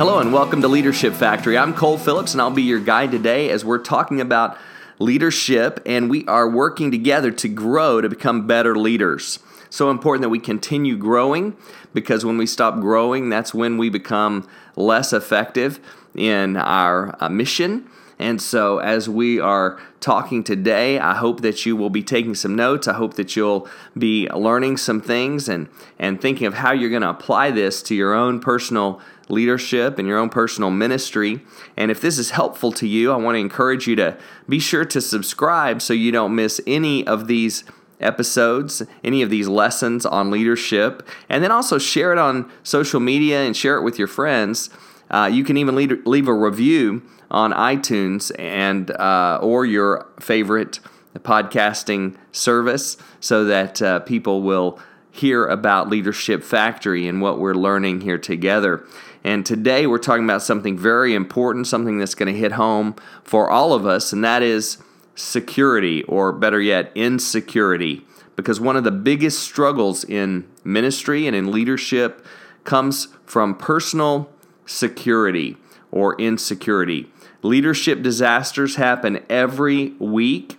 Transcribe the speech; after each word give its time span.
Hello 0.00 0.18
and 0.18 0.32
welcome 0.32 0.62
to 0.62 0.68
Leadership 0.68 1.12
Factory. 1.12 1.58
I'm 1.58 1.74
Cole 1.74 1.98
Phillips 1.98 2.32
and 2.32 2.40
I'll 2.40 2.50
be 2.50 2.62
your 2.62 2.80
guide 2.80 3.10
today 3.10 3.50
as 3.50 3.66
we're 3.66 3.76
talking 3.76 4.18
about 4.18 4.56
leadership 4.98 5.78
and 5.84 6.08
we 6.08 6.24
are 6.24 6.48
working 6.48 6.90
together 6.90 7.30
to 7.32 7.48
grow 7.48 8.00
to 8.00 8.08
become 8.08 8.46
better 8.46 8.78
leaders. 8.78 9.40
So 9.68 9.90
important 9.90 10.22
that 10.22 10.30
we 10.30 10.38
continue 10.38 10.96
growing 10.96 11.54
because 11.92 12.24
when 12.24 12.38
we 12.38 12.46
stop 12.46 12.80
growing, 12.80 13.28
that's 13.28 13.52
when 13.52 13.76
we 13.76 13.90
become 13.90 14.48
less 14.74 15.12
effective 15.12 15.80
in 16.14 16.56
our 16.56 17.14
uh, 17.22 17.28
mission. 17.28 17.86
And 18.18 18.40
so, 18.40 18.80
as 18.80 19.08
we 19.08 19.40
are 19.40 19.80
talking 20.00 20.44
today, 20.44 20.98
I 20.98 21.14
hope 21.14 21.40
that 21.40 21.64
you 21.64 21.74
will 21.74 21.88
be 21.88 22.02
taking 22.02 22.34
some 22.34 22.54
notes. 22.54 22.86
I 22.86 22.92
hope 22.92 23.14
that 23.14 23.34
you'll 23.34 23.66
be 23.96 24.28
learning 24.28 24.76
some 24.76 25.00
things 25.00 25.48
and, 25.48 25.70
and 25.98 26.20
thinking 26.20 26.46
of 26.46 26.52
how 26.52 26.72
you're 26.72 26.90
going 26.90 27.00
to 27.00 27.08
apply 27.08 27.50
this 27.50 27.82
to 27.84 27.94
your 27.94 28.12
own 28.12 28.38
personal 28.38 29.00
leadership 29.30 29.98
and 29.98 30.06
your 30.06 30.18
own 30.18 30.28
personal 30.28 30.70
ministry. 30.70 31.40
And 31.76 31.90
if 31.90 32.00
this 32.00 32.18
is 32.18 32.30
helpful 32.30 32.72
to 32.72 32.86
you, 32.86 33.12
I 33.12 33.16
want 33.16 33.36
to 33.36 33.40
encourage 33.40 33.86
you 33.86 33.96
to 33.96 34.16
be 34.48 34.58
sure 34.58 34.84
to 34.84 35.00
subscribe 35.00 35.82
so 35.82 35.92
you 35.92 36.12
don't 36.12 36.34
miss 36.34 36.60
any 36.66 37.06
of 37.06 37.26
these 37.26 37.64
episodes, 38.00 38.82
any 39.04 39.22
of 39.22 39.30
these 39.30 39.48
lessons 39.48 40.06
on 40.06 40.30
leadership, 40.30 41.06
and 41.28 41.44
then 41.44 41.52
also 41.52 41.78
share 41.78 42.12
it 42.12 42.18
on 42.18 42.50
social 42.62 43.00
media 43.00 43.40
and 43.40 43.56
share 43.56 43.76
it 43.76 43.82
with 43.82 43.98
your 43.98 44.08
friends. 44.08 44.70
Uh, 45.10 45.28
you 45.32 45.44
can 45.44 45.56
even 45.56 45.74
leave, 45.74 46.06
leave 46.06 46.28
a 46.28 46.34
review 46.34 47.02
on 47.30 47.52
iTunes 47.52 48.32
and 48.38 48.90
uh, 48.92 49.38
or 49.42 49.64
your 49.64 50.06
favorite 50.18 50.80
podcasting 51.18 52.16
service 52.32 52.96
so 53.20 53.44
that 53.44 53.82
uh, 53.82 54.00
people 54.00 54.42
will 54.42 54.78
hear 55.10 55.46
about 55.46 55.88
Leadership 55.88 56.42
Factory 56.42 57.08
and 57.08 57.20
what 57.20 57.38
we're 57.38 57.54
learning 57.54 58.00
here 58.00 58.18
together. 58.18 58.84
And 59.22 59.44
today 59.44 59.86
we're 59.86 59.98
talking 59.98 60.24
about 60.24 60.42
something 60.42 60.78
very 60.78 61.14
important, 61.14 61.66
something 61.66 61.98
that's 61.98 62.14
going 62.14 62.32
to 62.32 62.38
hit 62.38 62.52
home 62.52 62.94
for 63.22 63.50
all 63.50 63.72
of 63.72 63.86
us, 63.86 64.12
and 64.12 64.24
that 64.24 64.42
is 64.42 64.78
security, 65.14 66.02
or 66.04 66.32
better 66.32 66.60
yet, 66.60 66.90
insecurity. 66.94 68.06
Because 68.36 68.58
one 68.60 68.76
of 68.76 68.84
the 68.84 68.90
biggest 68.90 69.40
struggles 69.40 70.04
in 70.04 70.48
ministry 70.64 71.26
and 71.26 71.36
in 71.36 71.50
leadership 71.50 72.24
comes 72.64 73.08
from 73.26 73.54
personal 73.54 74.30
security 74.64 75.56
or 75.90 76.18
insecurity. 76.18 77.12
Leadership 77.42 78.02
disasters 78.02 78.76
happen 78.76 79.22
every 79.28 79.90
week 79.98 80.58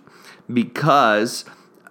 because 0.52 1.44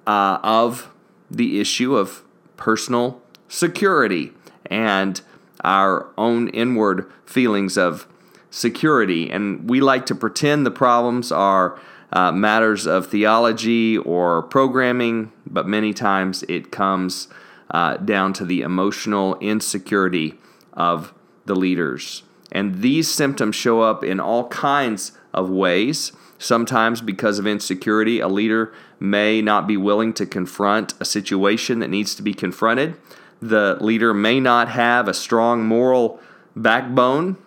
uh, 0.07 0.37
of 0.43 0.89
the 1.29 1.59
issue 1.59 1.95
of 1.95 2.23
personal 2.55 3.21
security 3.47 4.31
and 4.65 5.21
our 5.61 6.07
own 6.17 6.49
inward 6.49 7.11
feelings 7.25 7.77
of 7.77 8.07
security. 8.49 9.29
And 9.29 9.69
we 9.69 9.81
like 9.81 10.05
to 10.07 10.15
pretend 10.15 10.65
the 10.65 10.71
problems 10.71 11.31
are 11.31 11.79
uh, 12.13 12.31
matters 12.31 12.85
of 12.85 13.07
theology 13.07 13.97
or 13.97 14.43
programming, 14.43 15.31
but 15.47 15.67
many 15.67 15.93
times 15.93 16.43
it 16.49 16.71
comes 16.71 17.27
uh, 17.71 17.97
down 17.97 18.33
to 18.33 18.45
the 18.45 18.61
emotional 18.61 19.37
insecurity 19.39 20.37
of 20.73 21.13
the 21.45 21.55
leaders. 21.55 22.23
And 22.51 22.81
these 22.81 23.09
symptoms 23.09 23.55
show 23.55 23.81
up 23.81 24.03
in 24.03 24.19
all 24.19 24.49
kinds 24.49 25.13
of 25.33 25.49
ways. 25.49 26.11
Sometimes, 26.37 27.01
because 27.01 27.39
of 27.39 27.47
insecurity, 27.47 28.19
a 28.19 28.27
leader 28.27 28.73
may 28.99 29.41
not 29.41 29.67
be 29.67 29.77
willing 29.77 30.11
to 30.13 30.25
confront 30.25 30.93
a 30.99 31.05
situation 31.05 31.79
that 31.79 31.89
needs 31.89 32.13
to 32.15 32.21
be 32.21 32.33
confronted. 32.33 32.97
The 33.41 33.77
leader 33.81 34.13
may 34.13 34.39
not 34.39 34.69
have 34.69 35.07
a 35.07 35.13
strong 35.13 35.63
moral 35.63 36.19
backbone. 36.55 37.37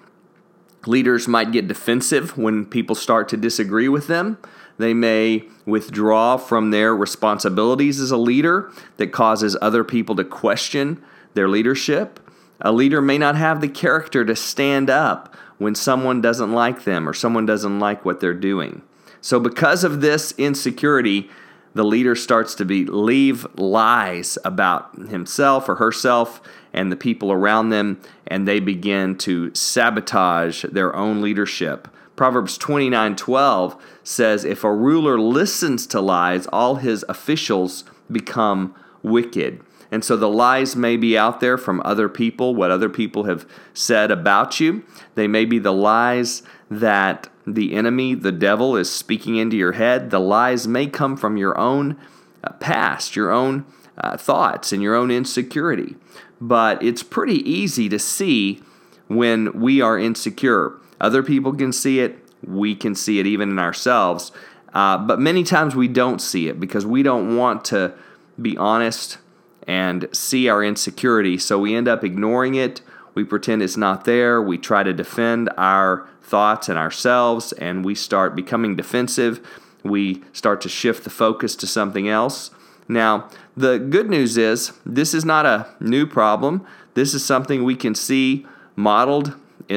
Leaders 0.87 1.29
might 1.29 1.53
get 1.53 1.69
defensive 1.69 2.37
when 2.37 2.67
people 2.67 2.95
start 2.95 3.29
to 3.31 3.37
disagree 3.37 3.89
with 3.89 4.07
them. 4.07 4.39
They 4.77 4.93
may 4.93 5.45
withdraw 5.65 6.37
from 6.37 6.71
their 6.71 6.95
responsibilities 6.95 8.01
as 8.01 8.11
a 8.11 8.17
leader 8.17 8.73
that 8.97 9.13
causes 9.13 9.57
other 9.63 9.85
people 9.85 10.17
to 10.17 10.25
question 10.25 11.03
their 11.35 11.49
leadership. 11.49 12.21
A 12.61 12.73
leader 12.73 13.01
may 13.01 13.19
not 13.19 13.37
have 13.37 13.61
the 13.61 13.69
character 13.69 14.25
to 14.25 14.35
stand 14.35 14.91
up 14.91 15.35
when 15.59 15.75
someone 15.75 16.21
doesn't 16.21 16.53
like 16.53 16.85
them 16.85 17.09
or 17.09 17.13
someone 17.13 17.47
doesn't 17.47 17.79
like 17.79 18.05
what 18.05 18.21
they're 18.21 18.35
doing. 18.35 18.83
So, 19.21 19.41
because 19.41 19.85
of 19.85 20.01
this 20.01 20.35
insecurity, 20.37 21.31
the 21.75 21.85
leader 21.85 22.15
starts 22.15 22.55
to 22.55 22.65
believe 22.65 23.47
lies 23.57 24.39
about 24.45 24.97
himself 25.09 25.69
or 25.69 25.75
herself 25.77 26.41
and 26.73 26.91
the 26.91 26.97
people 26.97 27.33
around 27.33 27.71
them, 27.71 28.01
and 28.27 28.47
they 28.47 28.61
begin 28.61 29.17
to 29.19 29.55
sabotage 29.55 30.65
their 30.65 30.95
own 30.95 31.21
leadership. 31.21 31.89
Proverbs 32.17 32.57
29:12 32.59 33.77
says 34.05 34.45
if 34.45 34.63
a 34.63 34.73
ruler 34.73 35.19
listens 35.19 35.87
to 35.89 36.01
lies 36.01 36.47
all 36.49 36.77
his 36.77 37.05
officials 37.09 37.85
become 38.11 38.75
wicked. 39.03 39.61
And 39.91 40.05
so 40.05 40.17
the 40.17 40.29
lies 40.29 40.75
may 40.75 40.97
be 40.97 41.17
out 41.17 41.41
there 41.41 41.57
from 41.57 41.81
other 41.85 42.09
people, 42.09 42.55
what 42.55 42.71
other 42.71 42.89
people 42.89 43.25
have 43.25 43.47
said 43.73 44.11
about 44.11 44.59
you. 44.59 44.85
They 45.15 45.29
may 45.29 45.45
be 45.45 45.59
the 45.59 45.73
lies 45.73 46.43
that 46.71 47.29
the 47.47 47.75
enemy, 47.75 48.15
the 48.15 48.33
devil, 48.33 48.77
is 48.77 48.91
speaking 48.91 49.37
into 49.37 49.57
your 49.57 49.73
head. 49.73 50.11
The 50.11 50.21
lies 50.21 50.67
may 50.67 50.87
come 50.87 51.17
from 51.17 51.37
your 51.37 51.57
own 51.59 51.97
uh, 52.43 52.53
past, 52.55 53.17
your 53.17 53.31
own 53.31 53.67
uh, 53.99 54.17
thoughts, 54.17 54.73
and 54.73 54.83
your 54.83 54.95
own 54.95 55.11
insecurity. 55.11 55.97
But 56.41 56.83
it's 56.83 57.03
pretty 57.03 57.49
easy 57.49 57.89
to 57.89 57.99
see 57.99 58.63
when 59.09 59.61
we 59.61 59.81
are 59.81 59.99
insecure. 59.99 60.75
Other 61.01 61.23
people 61.23 61.55
can 61.55 61.73
see 61.73 62.01
it, 62.01 62.19
we 62.43 62.75
can 62.75 62.95
see 62.95 63.19
it 63.19 63.27
even 63.27 63.51
in 63.51 63.59
ourselves. 63.59 64.33
Uh, 64.73 64.99
but 64.99 65.21
many 65.21 65.45
times 65.45 65.77
we 65.77 65.87
don't 65.87 66.21
see 66.21 66.49
it 66.49 66.59
because 66.59 66.85
we 66.85 67.03
don't 67.03 67.37
want 67.37 67.65
to 67.67 67.95
be 68.41 68.57
honest 68.57 69.19
and 69.67 70.09
see 70.13 70.49
our 70.49 70.65
insecurity. 70.65 71.39
So 71.39 71.59
we 71.59 71.75
end 71.75 71.89
up 71.89 72.05
ignoring 72.05 72.55
it. 72.55 72.81
We 73.15 73.25
pretend 73.25 73.63
it's 73.63 73.77
not 73.77 74.05
there. 74.05 74.43
We 74.43 74.59
try 74.59 74.83
to 74.83 74.93
defend 74.93 75.49
our 75.57 76.09
thoughts 76.25 76.69
and 76.69 76.79
ourselves, 76.79 77.53
and 77.53 77.85
we 77.85 77.95
start 77.95 78.35
becoming 78.35 78.75
defensive. 78.75 79.47
We 79.83 80.23
start 80.33 80.61
to 80.63 80.69
shift 80.69 81.05
the 81.05 81.11
focus 81.11 81.55
to 81.57 81.67
something 81.67 82.09
else. 82.09 82.51
Now, 82.89 83.29
the 83.57 83.79
good 83.79 84.11
news 84.11 84.37
is 84.37 84.73
this 84.85 85.15
is 85.15 85.25
not 85.25 85.47
a 85.47 85.69
new 85.81 86.07
problem. 86.07 86.67
This 86.95 87.15
is 87.15 87.25
something 87.25 87.63
we 87.63 87.77
can 87.77 87.95
see 87.95 88.47
modeled 88.77 89.35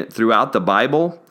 throughout 0.09 0.53
the 0.53 0.61
Bible. 0.61 1.21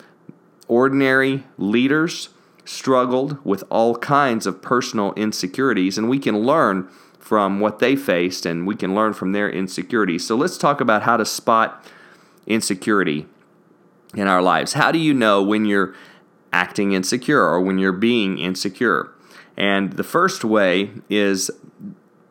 Ordinary 0.68 1.44
leaders 1.58 2.28
struggled 2.64 3.44
with 3.44 3.62
all 3.70 3.96
kinds 3.96 4.46
of 4.46 4.60
personal 4.60 5.12
insecurities, 5.14 5.96
and 5.96 6.08
we 6.08 6.18
can 6.18 6.40
learn 6.40 6.88
from 7.18 7.58
what 7.58 7.80
they 7.80 7.96
faced 7.96 8.46
and 8.46 8.66
we 8.68 8.76
can 8.76 8.94
learn 8.94 9.12
from 9.12 9.32
their 9.32 9.50
insecurities. 9.50 10.24
So 10.24 10.36
let's 10.36 10.56
talk 10.56 10.80
about 10.80 11.02
how 11.02 11.16
to 11.16 11.24
spot 11.24 11.84
insecurity 12.46 13.26
in 14.14 14.28
our 14.28 14.42
lives. 14.42 14.74
How 14.74 14.92
do 14.92 14.98
you 14.98 15.14
know 15.14 15.42
when 15.42 15.64
you're 15.64 15.94
acting 16.52 16.92
insecure 16.92 17.40
or 17.40 17.60
when 17.60 17.78
you're 17.78 17.92
being 17.92 18.38
insecure? 18.38 19.12
And 19.56 19.94
the 19.94 20.04
first 20.04 20.44
way 20.44 20.90
is 21.08 21.50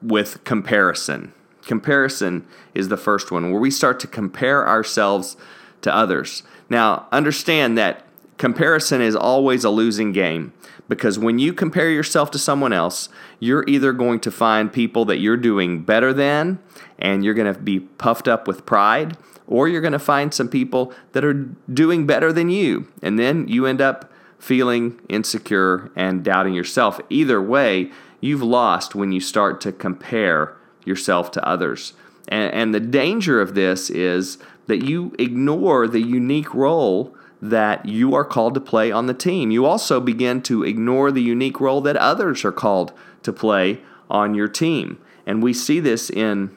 with 0.02 0.44
comparison. 0.44 1.34
Comparison 1.64 2.46
is 2.74 2.90
the 2.90 2.98
first 2.98 3.32
one, 3.32 3.52
where 3.52 3.60
we 3.60 3.72
start 3.72 4.00
to 4.02 4.08
compare 4.08 4.68
ourselves 4.68 5.36
to 5.82 5.94
others. 5.94 6.44
Now, 6.70 7.08
understand 7.12 7.78
that 7.78 8.06
comparison 8.38 9.02
is 9.02 9.16
always 9.16 9.64
a 9.64 9.70
losing 9.70 10.12
game 10.12 10.54
because 10.88 11.18
when 11.18 11.40
you 11.40 11.54
compare 11.54 11.90
yourself 11.90 12.30
to 12.32 12.38
someone 12.38 12.74
else, 12.74 13.10
you're 13.40 13.68
either 13.68 13.94
going 13.94 14.20
to 14.20 14.32
find 14.32 14.72
people 14.72 15.06
that 15.06 15.18
you're 15.18 15.38
doing 15.38 15.82
better 15.82 16.14
than 16.14 16.60
and 17.00 17.24
you're 17.24 17.34
going 17.34 17.52
to 17.52 17.60
be 17.60 17.80
puffed 17.80 18.28
up 18.28 18.48
with 18.48 18.66
pride, 18.66 19.18
or 19.48 19.68
you're 19.68 19.82
going 19.82 19.94
to 19.94 20.00
find 20.00 20.34
some 20.34 20.50
people 20.50 20.94
that 21.12 21.24
are 21.24 21.34
doing 21.72 22.06
better 22.06 22.34
than 22.34 22.50
you. 22.50 22.88
And 23.02 23.20
then 23.20 23.48
you 23.48 23.66
end 23.66 23.82
up 23.82 24.12
feeling 24.40 25.00
insecure 25.10 25.92
and 25.96 26.24
doubting 26.24 26.54
yourself. 26.54 27.00
Either 27.10 27.42
way, 27.42 27.92
you've 28.22 28.44
lost 28.44 28.96
when 28.96 29.12
you 29.12 29.20
start 29.20 29.62
to 29.62 29.72
compare 29.72 30.56
yourself 30.84 31.32
to 31.32 31.48
others. 31.48 31.94
And, 32.28 32.54
and 32.54 32.74
the 32.74 32.80
danger 32.80 33.42
of 33.42 33.56
this 33.56 33.90
is 33.90 34.38
that 34.68 34.84
you 34.84 35.16
ignore 35.20 35.88
the 35.88 36.02
unique 36.02 36.54
role 36.54 37.16
that 37.42 37.86
you 37.86 38.16
are 38.16 38.26
called 38.26 38.54
to 38.56 38.62
play 38.62 38.92
on 38.92 39.06
the 39.06 39.14
team. 39.14 39.52
You 39.52 39.66
also 39.66 40.00
begin 40.00 40.42
to 40.44 40.64
ignore 40.64 41.12
the 41.12 41.22
unique 41.22 41.60
role 41.60 41.82
that 41.82 41.98
others 41.98 42.44
are 42.44 42.52
called 42.52 42.92
to 43.24 43.34
play 43.34 43.82
on 44.10 44.34
your 44.34 44.48
team. 44.48 45.00
And 45.26 45.44
we 45.44 45.54
see 45.54 45.80
this 45.80 46.10
in 46.10 46.56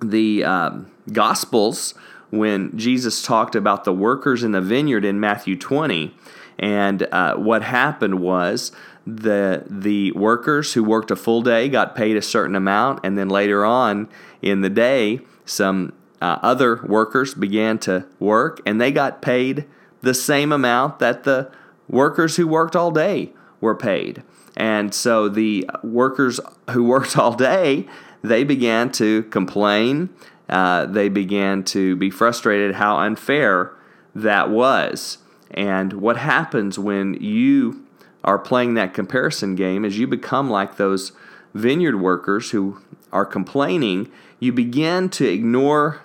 the 0.00 0.44
um, 0.44 0.90
Gospels 1.12 1.94
when 2.30 2.76
Jesus 2.76 3.22
talked 3.22 3.54
about 3.54 3.84
the 3.84 3.92
workers 3.92 4.42
in 4.42 4.52
the 4.52 4.60
vineyard 4.60 5.04
in 5.04 5.18
Matthew 5.18 5.56
20. 5.56 6.14
And 6.58 7.04
uh, 7.12 7.36
what 7.36 7.62
happened 7.62 8.20
was 8.20 8.72
the 9.06 9.64
the 9.66 10.12
workers 10.12 10.74
who 10.74 10.84
worked 10.84 11.10
a 11.10 11.16
full 11.16 11.40
day 11.40 11.68
got 11.68 11.94
paid 11.94 12.16
a 12.16 12.22
certain 12.22 12.54
amount, 12.54 13.00
and 13.04 13.16
then 13.16 13.28
later 13.28 13.64
on 13.64 14.08
in 14.42 14.60
the 14.60 14.68
day, 14.68 15.20
some 15.44 15.92
uh, 16.20 16.38
other 16.42 16.82
workers 16.84 17.32
began 17.32 17.78
to 17.78 18.06
work, 18.18 18.60
and 18.66 18.80
they 18.80 18.92
got 18.92 19.22
paid 19.22 19.64
the 20.02 20.14
same 20.14 20.52
amount 20.52 20.98
that 20.98 21.24
the 21.24 21.50
workers 21.88 22.36
who 22.36 22.46
worked 22.46 22.76
all 22.76 22.90
day 22.90 23.32
were 23.60 23.74
paid. 23.74 24.22
And 24.56 24.92
so 24.92 25.28
the 25.28 25.68
workers 25.82 26.40
who 26.70 26.84
worked 26.84 27.16
all 27.18 27.34
day, 27.34 27.86
they 28.22 28.44
began 28.44 28.90
to 28.92 29.22
complain. 29.24 30.10
Uh, 30.48 30.86
they 30.86 31.08
began 31.08 31.62
to 31.62 31.96
be 31.96 32.10
frustrated 32.10 32.76
how 32.76 32.98
unfair 32.98 33.72
that 34.14 34.50
was. 34.50 35.18
And 35.50 35.94
what 35.94 36.16
happens 36.16 36.78
when 36.78 37.14
you 37.14 37.84
are 38.24 38.38
playing 38.38 38.74
that 38.74 38.94
comparison 38.94 39.54
game 39.54 39.84
is 39.84 39.98
you 39.98 40.06
become 40.06 40.50
like 40.50 40.76
those 40.76 41.12
vineyard 41.54 42.00
workers 42.00 42.50
who 42.50 42.80
are 43.12 43.26
complaining. 43.26 44.10
You 44.40 44.52
begin 44.52 45.08
to 45.10 45.26
ignore 45.26 46.00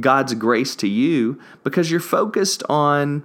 God's 0.00 0.34
grace 0.34 0.76
to 0.76 0.88
you 0.88 1.40
because 1.64 1.90
you're 1.90 2.00
focused 2.00 2.62
on 2.68 3.24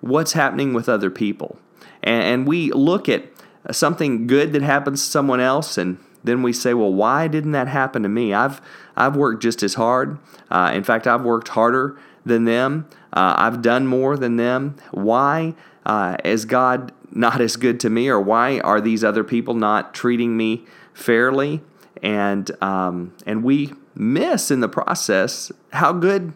what's 0.00 0.32
happening 0.32 0.74
with 0.74 0.88
other 0.88 1.10
people. 1.10 1.58
And, 2.02 2.46
we 2.46 2.70
look 2.72 3.08
at 3.08 3.24
something 3.70 4.26
good 4.26 4.52
that 4.52 4.60
happens 4.60 5.02
to 5.02 5.10
someone 5.10 5.40
else 5.40 5.78
and 5.78 5.98
then 6.24 6.42
we 6.42 6.52
say, 6.52 6.74
well, 6.74 6.92
why 6.92 7.28
didn't 7.28 7.52
that 7.52 7.68
happen 7.68 8.02
to 8.02 8.08
me? 8.08 8.34
I've, 8.34 8.60
I've 8.96 9.14
worked 9.14 9.42
just 9.42 9.62
as 9.62 9.74
hard. 9.74 10.18
Uh, 10.50 10.72
in 10.74 10.82
fact, 10.82 11.06
I've 11.06 11.22
worked 11.22 11.48
harder 11.48 11.98
than 12.24 12.44
them. 12.44 12.88
Uh, 13.12 13.34
I've 13.36 13.62
done 13.62 13.86
more 13.86 14.16
than 14.16 14.36
them. 14.36 14.76
Why 14.90 15.54
uh, 15.86 16.16
is 16.24 16.46
God 16.46 16.92
not 17.12 17.40
as 17.40 17.56
good 17.56 17.78
to 17.80 17.90
me, 17.90 18.08
or 18.08 18.20
why 18.20 18.58
are 18.60 18.80
these 18.80 19.04
other 19.04 19.22
people 19.22 19.54
not 19.54 19.94
treating 19.94 20.36
me 20.36 20.64
fairly? 20.92 21.62
And 22.02 22.50
um, 22.62 23.14
and 23.24 23.44
we 23.44 23.72
miss 23.94 24.50
in 24.50 24.60
the 24.60 24.68
process 24.68 25.52
how 25.72 25.92
good 25.92 26.32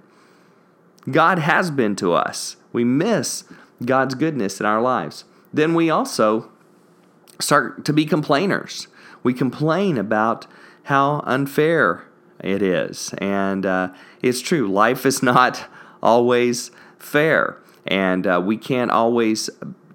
God 1.11 1.39
has 1.39 1.71
been 1.71 1.97
to 1.97 2.13
us. 2.13 2.57
We 2.73 2.85
miss 2.85 3.45
God's 3.85 4.15
goodness 4.15 4.61
in 4.61 4.67
our 4.67 4.81
lives. 4.81 5.25
Then 5.53 5.75
we 5.75 5.91
also 5.91 6.51
start 7.41 7.85
to 7.87 7.93
be 7.93 8.05
complainers. 8.05 8.89
We 9.23 9.35
complain 9.35 9.99
about 9.99 10.47
how 10.85 11.23
unfair 11.25 12.05
it 12.43 12.63
is. 12.63 13.15
And 13.19 13.67
uh, 13.67 13.93
it's 14.23 14.41
true, 14.41 14.71
life 14.71 15.05
is 15.05 15.23
not 15.23 15.69
always 16.03 16.71
fair. 16.99 17.59
And 17.87 18.27
uh, 18.27 18.41
we 18.45 18.57
can't 18.57 18.91
always 18.91 19.51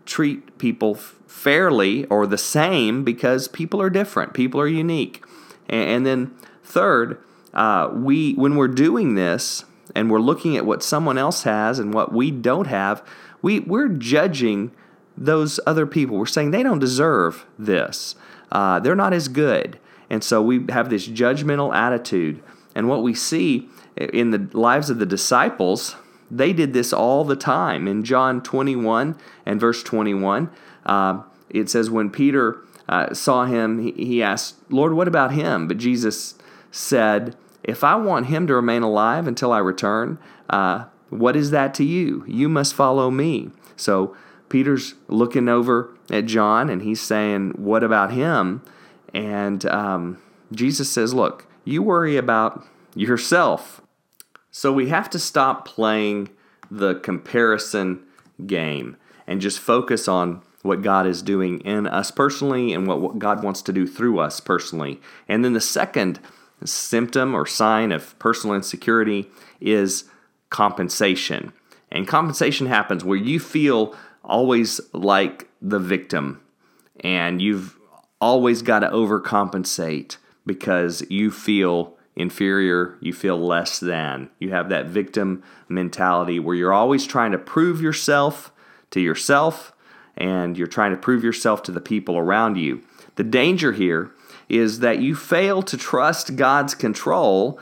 treat 0.05 0.57
people 0.57 0.95
fairly 0.95 2.05
or 2.05 2.27
the 2.27 2.37
same 2.37 3.03
because 3.03 3.47
people 3.47 3.81
are 3.81 3.89
different, 3.89 4.33
people 4.33 4.59
are 4.59 4.67
unique. 4.67 5.23
And, 5.69 5.89
and 5.89 6.05
then, 6.05 6.35
third, 6.63 7.21
uh, 7.53 7.89
we 7.93 8.33
when 8.33 8.55
we're 8.55 8.67
doing 8.67 9.15
this 9.15 9.65
and 9.95 10.09
we're 10.09 10.19
looking 10.19 10.57
at 10.57 10.65
what 10.65 10.81
someone 10.81 11.17
else 11.17 11.43
has 11.43 11.79
and 11.79 11.93
what 11.93 12.11
we 12.11 12.31
don't 12.31 12.67
have, 12.67 13.05
we, 13.41 13.59
we're 13.59 13.89
judging 13.89 14.71
those 15.15 15.59
other 15.67 15.85
people. 15.85 16.17
We're 16.17 16.25
saying 16.25 16.51
they 16.51 16.63
don't 16.63 16.79
deserve 16.79 17.45
this. 17.59 18.15
Uh, 18.53 18.79
they're 18.79 18.95
not 18.95 19.11
as 19.11 19.27
good. 19.27 19.79
And 20.09 20.23
so 20.23 20.41
we 20.41 20.63
have 20.69 20.89
this 20.89 21.07
judgmental 21.07 21.75
attitude. 21.75 22.41
And 22.75 22.87
what 22.87 23.01
we 23.03 23.13
see 23.13 23.67
in 23.97 24.29
the 24.29 24.47
lives 24.57 24.89
of 24.89 24.99
the 24.99 25.05
disciples, 25.05 25.95
they 26.29 26.53
did 26.53 26.73
this 26.73 26.93
all 26.93 27.25
the 27.25 27.35
time. 27.35 27.87
In 27.87 28.03
John 28.03 28.41
21 28.41 29.17
and 29.45 29.59
verse 29.59 29.81
21, 29.83 30.49
uh, 30.85 31.23
it 31.49 31.69
says, 31.69 31.89
When 31.89 32.11
Peter 32.11 32.61
uh, 32.87 33.13
saw 33.13 33.45
him, 33.45 33.79
he, 33.95 34.21
asked, 34.21 34.55
Lord, 34.69 34.93
what 34.93 35.07
about 35.07 35.33
him? 35.33 35.67
But 35.67 35.77
Jesus 35.77 36.35
said, 36.71 37.35
If 37.63 37.83
I 37.83 37.95
want 37.95 38.27
him 38.27 38.45
to 38.47 38.55
remain 38.55 38.83
alive 38.83 39.27
until 39.27 39.51
I 39.51 39.59
return, 39.59 40.19
uh, 40.49 40.85
what 41.09 41.35
is 41.35 41.51
that 41.51 41.73
to 41.75 41.83
you? 41.83 42.23
You 42.27 42.49
must 42.49 42.75
follow 42.75 43.09
me. 43.09 43.49
So 43.75 44.15
Peter's 44.53 44.93
looking 45.07 45.49
over 45.49 45.89
at 46.11 46.27
John 46.27 46.69
and 46.69 46.83
he's 46.83 47.01
saying, 47.01 47.53
What 47.57 47.83
about 47.83 48.11
him? 48.13 48.61
And 49.11 49.65
um, 49.65 50.21
Jesus 50.51 50.91
says, 50.91 51.11
Look, 51.11 51.47
you 51.65 51.81
worry 51.81 52.17
about 52.17 52.63
yourself. 52.93 53.81
So 54.51 54.71
we 54.71 54.89
have 54.89 55.09
to 55.09 55.17
stop 55.17 55.67
playing 55.67 56.29
the 56.69 56.93
comparison 56.93 58.03
game 58.45 58.95
and 59.25 59.41
just 59.41 59.57
focus 59.57 60.07
on 60.07 60.43
what 60.61 60.83
God 60.83 61.07
is 61.07 61.23
doing 61.23 61.59
in 61.61 61.87
us 61.87 62.11
personally 62.11 62.73
and 62.73 62.85
what 62.85 63.17
God 63.17 63.43
wants 63.43 63.63
to 63.63 63.73
do 63.73 63.87
through 63.87 64.19
us 64.19 64.39
personally. 64.39 65.01
And 65.27 65.43
then 65.43 65.53
the 65.53 65.61
second 65.61 66.19
symptom 66.63 67.33
or 67.33 67.47
sign 67.47 67.91
of 67.91 68.19
personal 68.19 68.55
insecurity 68.55 69.31
is 69.59 70.03
compensation. 70.51 71.53
And 71.91 72.07
compensation 72.07 72.67
happens 72.67 73.03
where 73.03 73.17
you 73.17 73.39
feel 73.39 73.95
always 74.23 74.79
like 74.93 75.49
the 75.61 75.79
victim 75.79 76.41
and 76.99 77.41
you've 77.41 77.77
always 78.21 78.61
got 78.61 78.79
to 78.79 78.87
overcompensate 78.89 80.17
because 80.45 81.05
you 81.09 81.31
feel 81.31 81.97
inferior, 82.15 82.97
you 83.01 83.13
feel 83.13 83.37
less 83.37 83.79
than. 83.79 84.29
You 84.39 84.51
have 84.51 84.69
that 84.69 84.87
victim 84.87 85.43
mentality 85.67 86.39
where 86.39 86.55
you're 86.55 86.73
always 86.73 87.05
trying 87.05 87.31
to 87.31 87.37
prove 87.37 87.81
yourself 87.81 88.51
to 88.91 89.01
yourself 89.01 89.73
and 90.15 90.57
you're 90.57 90.67
trying 90.67 90.91
to 90.91 90.97
prove 90.97 91.23
yourself 91.23 91.63
to 91.63 91.71
the 91.71 91.81
people 91.81 92.17
around 92.17 92.57
you. 92.57 92.81
The 93.15 93.23
danger 93.23 93.71
here 93.71 94.11
is 94.47 94.79
that 94.79 94.99
you 94.99 95.15
fail 95.15 95.61
to 95.63 95.77
trust 95.77 96.35
God's 96.35 96.75
control 96.75 97.59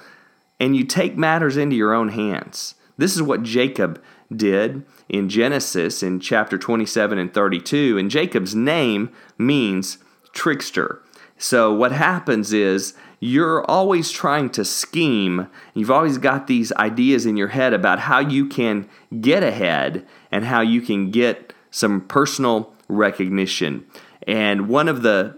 and 0.59 0.75
you 0.75 0.83
take 0.83 1.17
matters 1.17 1.57
into 1.57 1.75
your 1.75 1.93
own 1.93 2.09
hands. 2.09 2.75
This 2.97 3.15
is 3.15 3.21
what 3.21 3.43
Jacob 3.43 4.01
did 4.35 4.85
in 5.11 5.27
Genesis 5.27 6.01
in 6.01 6.21
chapter 6.21 6.57
27 6.57 7.19
and 7.19 7.33
32. 7.33 7.97
And 7.97 8.09
Jacob's 8.09 8.55
name 8.55 9.11
means 9.37 9.97
trickster. 10.31 11.03
So 11.37 11.73
what 11.73 11.91
happens 11.91 12.53
is 12.53 12.93
you're 13.19 13.63
always 13.69 14.09
trying 14.09 14.49
to 14.51 14.63
scheme. 14.63 15.47
You've 15.73 15.91
always 15.91 16.17
got 16.17 16.47
these 16.47 16.71
ideas 16.73 17.25
in 17.25 17.35
your 17.35 17.49
head 17.49 17.73
about 17.73 17.99
how 17.99 18.19
you 18.19 18.47
can 18.47 18.87
get 19.19 19.43
ahead 19.43 20.07
and 20.31 20.45
how 20.45 20.61
you 20.61 20.81
can 20.81 21.11
get 21.11 21.53
some 21.71 22.01
personal 22.01 22.73
recognition. 22.87 23.85
And 24.25 24.69
one 24.69 24.87
of 24.87 25.01
the 25.01 25.35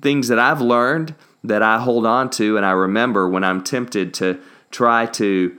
things 0.00 0.28
that 0.28 0.38
I've 0.38 0.62
learned 0.62 1.14
that 1.42 1.62
I 1.62 1.78
hold 1.78 2.06
on 2.06 2.30
to 2.30 2.56
and 2.56 2.64
I 2.64 2.70
remember 2.70 3.28
when 3.28 3.44
I'm 3.44 3.62
tempted 3.62 4.14
to 4.14 4.40
try 4.70 5.04
to 5.06 5.58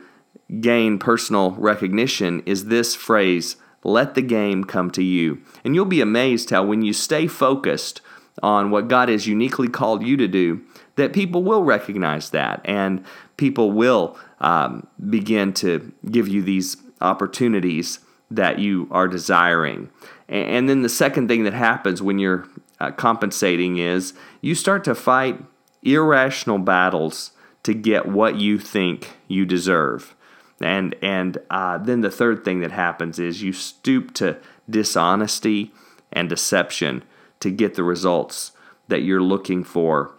gain 0.59 0.99
personal 0.99 1.51
recognition 1.51 2.41
is 2.45 2.65
this 2.65 2.95
phrase 2.95 3.57
let 3.83 4.15
the 4.15 4.21
game 4.21 4.63
come 4.63 4.89
to 4.91 5.03
you. 5.03 5.41
And 5.63 5.75
you'll 5.75 5.85
be 5.85 6.01
amazed 6.01 6.49
how 6.49 6.65
when 6.65 6.81
you 6.81 6.91
stay 6.91 7.27
focused 7.27 8.01
on 8.41 8.71
what 8.71 8.87
God 8.87 9.09
has 9.09 9.27
uniquely 9.27 9.67
called 9.67 10.03
you 10.03 10.17
to 10.17 10.27
do, 10.27 10.61
that 10.95 11.13
people 11.13 11.43
will 11.43 11.63
recognize 11.63 12.31
that 12.31 12.61
and 12.65 13.05
people 13.37 13.71
will 13.71 14.17
um, 14.39 14.87
begin 15.09 15.53
to 15.53 15.93
give 16.09 16.27
you 16.27 16.41
these 16.41 16.77
opportunities 16.99 17.99
that 18.31 18.57
you 18.59 18.87
are 18.91 19.07
desiring. 19.07 19.89
And 20.27 20.67
then 20.67 20.81
the 20.81 20.89
second 20.89 21.27
thing 21.27 21.43
that 21.43 21.53
happens 21.53 22.01
when 22.01 22.17
you're 22.17 22.47
uh, 22.79 22.91
compensating 22.91 23.77
is 23.77 24.13
you 24.41 24.55
start 24.55 24.83
to 24.85 24.95
fight 24.95 25.39
irrational 25.83 26.57
battles 26.57 27.31
to 27.63 27.73
get 27.73 28.07
what 28.07 28.35
you 28.35 28.57
think 28.57 29.17
you 29.27 29.45
deserve. 29.45 30.14
And 30.61 30.95
and 31.01 31.37
uh, 31.49 31.77
then 31.77 32.01
the 32.01 32.11
third 32.11 32.45
thing 32.45 32.61
that 32.61 32.71
happens 32.71 33.19
is 33.19 33.41
you 33.41 33.51
stoop 33.51 34.13
to 34.15 34.37
dishonesty 34.69 35.71
and 36.13 36.29
deception 36.29 37.03
to 37.41 37.51
get 37.51 37.75
the 37.75 37.83
results 37.83 38.51
that 38.87 39.01
you're 39.01 39.21
looking 39.21 39.63
for 39.63 40.11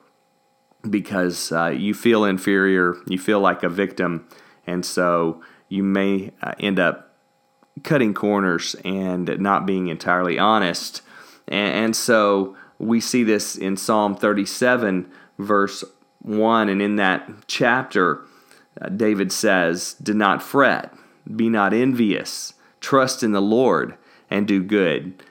because 0.88 1.50
uh, 1.52 1.66
you 1.66 1.94
feel 1.94 2.24
inferior, 2.24 2.96
you 3.06 3.18
feel 3.18 3.40
like 3.40 3.62
a 3.62 3.68
victim, 3.68 4.26
and 4.66 4.84
so 4.84 5.40
you 5.68 5.82
may 5.82 6.32
uh, 6.42 6.52
end 6.60 6.78
up 6.78 7.14
cutting 7.82 8.14
corners 8.14 8.76
and 8.84 9.38
not 9.38 9.66
being 9.66 9.88
entirely 9.88 10.38
honest. 10.38 11.02
And, 11.48 11.74
and 11.74 11.96
so 11.96 12.56
we 12.78 13.00
see 13.00 13.24
this 13.24 13.56
in 13.56 13.76
Psalm 13.76 14.14
37, 14.14 15.10
verse 15.38 15.84
1, 16.20 16.68
and 16.68 16.82
in 16.82 16.96
that 16.96 17.28
chapter, 17.46 18.22
uh, 18.80 18.88
David 18.88 19.32
says, 19.32 19.94
Do 20.02 20.14
not 20.14 20.42
fret, 20.42 20.92
be 21.34 21.48
not 21.48 21.72
envious, 21.72 22.54
trust 22.80 23.22
in 23.22 23.32
the 23.32 23.42
Lord, 23.42 23.96
and 24.30 24.46
do 24.46 24.62
good. 24.62 25.22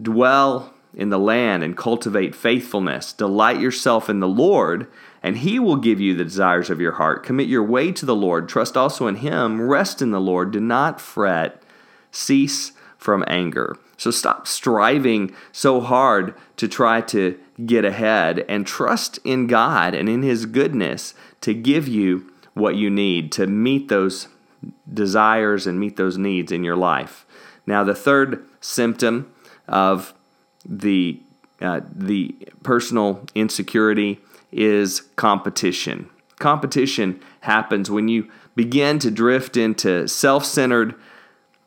Dwell 0.00 0.72
in 0.96 1.10
the 1.10 1.18
land 1.18 1.62
and 1.62 1.76
cultivate 1.76 2.34
faithfulness. 2.34 3.12
Delight 3.12 3.60
yourself 3.60 4.08
in 4.08 4.20
the 4.20 4.28
Lord, 4.28 4.86
and 5.22 5.38
He 5.38 5.58
will 5.58 5.76
give 5.76 6.00
you 6.00 6.14
the 6.14 6.24
desires 6.24 6.70
of 6.70 6.80
your 6.80 6.92
heart. 6.92 7.24
Commit 7.24 7.48
your 7.48 7.64
way 7.64 7.92
to 7.92 8.06
the 8.06 8.14
Lord. 8.14 8.48
Trust 8.48 8.76
also 8.76 9.06
in 9.06 9.16
Him. 9.16 9.60
Rest 9.60 10.00
in 10.00 10.10
the 10.10 10.20
Lord. 10.20 10.52
Do 10.52 10.60
not 10.60 11.00
fret. 11.00 11.62
Cease 12.10 12.72
from 12.96 13.24
anger. 13.26 13.76
So 13.96 14.10
stop 14.10 14.46
striving 14.46 15.34
so 15.52 15.80
hard 15.80 16.34
to 16.56 16.68
try 16.68 17.00
to 17.02 17.38
get 17.64 17.84
ahead 17.84 18.44
and 18.48 18.66
trust 18.66 19.18
in 19.24 19.46
God 19.46 19.94
and 19.94 20.08
in 20.08 20.22
His 20.22 20.46
goodness 20.46 21.14
to 21.40 21.54
give 21.54 21.86
you 21.86 22.30
what 22.54 22.76
you 22.76 22.88
need 22.88 23.30
to 23.32 23.46
meet 23.46 23.88
those 23.88 24.28
desires 24.92 25.66
and 25.66 25.78
meet 25.78 25.96
those 25.96 26.16
needs 26.16 26.50
in 26.50 26.64
your 26.64 26.76
life. 26.76 27.26
Now, 27.66 27.84
the 27.84 27.94
third 27.94 28.44
symptom 28.60 29.32
of 29.68 30.14
the 30.64 31.20
uh, 31.60 31.80
the 31.94 32.34
personal 32.62 33.24
insecurity 33.34 34.20
is 34.52 35.02
competition. 35.16 36.10
Competition 36.38 37.20
happens 37.40 37.90
when 37.90 38.08
you 38.08 38.28
begin 38.56 38.98
to 38.98 39.10
drift 39.10 39.56
into 39.56 40.06
self-centered 40.08 40.94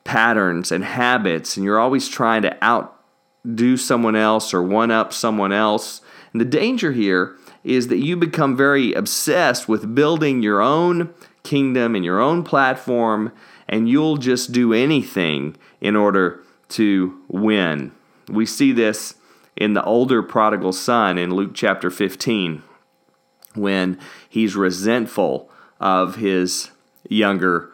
patterns 0.04 0.72
and 0.72 0.84
habits, 0.84 1.58
and 1.58 1.66
you're 1.66 1.80
always 1.80 2.10
trying 2.10 2.42
to 2.44 2.64
outdo 2.64 3.78
someone 3.78 4.16
else 4.16 4.54
or 4.54 4.62
one 4.62 4.92
up 4.92 5.14
someone 5.14 5.52
else. 5.52 6.02
And 6.32 6.42
the 6.42 6.46
danger 6.46 6.92
here 6.92 7.36
is 7.68 7.90
that 7.90 7.98
you 7.98 8.16
become 8.16 8.56
very 8.56 8.94
obsessed 8.94 9.68
with 9.68 9.94
building 9.94 10.42
your 10.42 10.62
own 10.62 11.14
kingdom 11.44 11.96
and 11.96 12.06
your 12.06 12.20
own 12.20 12.44
platform, 12.44 13.32
and 13.68 13.90
you'll 13.90 14.18
just 14.18 14.54
do 14.54 14.74
anything 14.74 15.56
in 15.82 15.96
order 15.96 16.42
to 16.70 17.20
win. 17.28 17.92
We 18.30 18.46
see 18.46 18.72
this 18.72 19.16
in 19.56 19.74
the 19.74 19.84
older 19.84 20.24
prodigal 20.24 20.72
son 20.72 21.18
in 21.18 21.36
Luke 21.36 21.52
chapter 21.54 21.90
15 21.90 22.64
when 23.56 24.00
he's 24.30 24.56
resentful 24.56 25.50
of 25.80 26.16
his 26.16 26.72
younger 27.10 27.72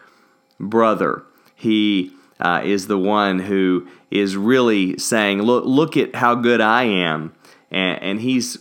brother. 0.59 1.23
He 1.55 2.11
uh, 2.39 2.61
is 2.63 2.87
the 2.87 2.97
one 2.97 3.39
who 3.39 3.87
is 4.09 4.35
really 4.35 4.97
saying, 4.97 5.41
Look, 5.41 5.65
look 5.65 5.97
at 5.97 6.15
how 6.15 6.35
good 6.35 6.61
I 6.61 6.83
am. 6.83 7.33
And, 7.69 8.01
and 8.01 8.21
he's 8.21 8.59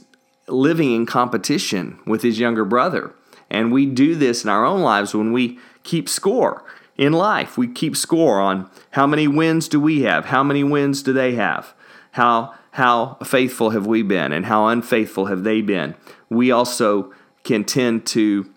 living 0.52 0.92
in 0.92 1.06
competition 1.06 1.98
with 2.06 2.22
his 2.22 2.38
younger 2.38 2.64
brother. 2.64 3.12
And 3.50 3.72
we 3.72 3.86
do 3.86 4.14
this 4.14 4.44
in 4.44 4.50
our 4.50 4.64
own 4.64 4.80
lives 4.80 5.14
when 5.14 5.32
we 5.32 5.58
keep 5.82 6.08
score 6.08 6.64
in 6.96 7.12
life. 7.12 7.58
We 7.58 7.68
keep 7.68 7.96
score 7.96 8.40
on 8.40 8.70
how 8.92 9.06
many 9.06 9.26
wins 9.26 9.68
do 9.68 9.80
we 9.80 10.02
have? 10.02 10.26
How 10.26 10.42
many 10.42 10.64
wins 10.64 11.02
do 11.02 11.12
they 11.12 11.34
have? 11.34 11.74
How 12.12 12.54
how 12.72 13.18
faithful 13.22 13.70
have 13.70 13.86
we 13.86 14.02
been 14.02 14.32
and 14.32 14.46
how 14.46 14.66
unfaithful 14.68 15.26
have 15.26 15.44
they 15.44 15.60
been? 15.60 15.94
We 16.30 16.50
also 16.50 17.12
can 17.44 17.64
tend 17.64 18.06
to 18.06 18.50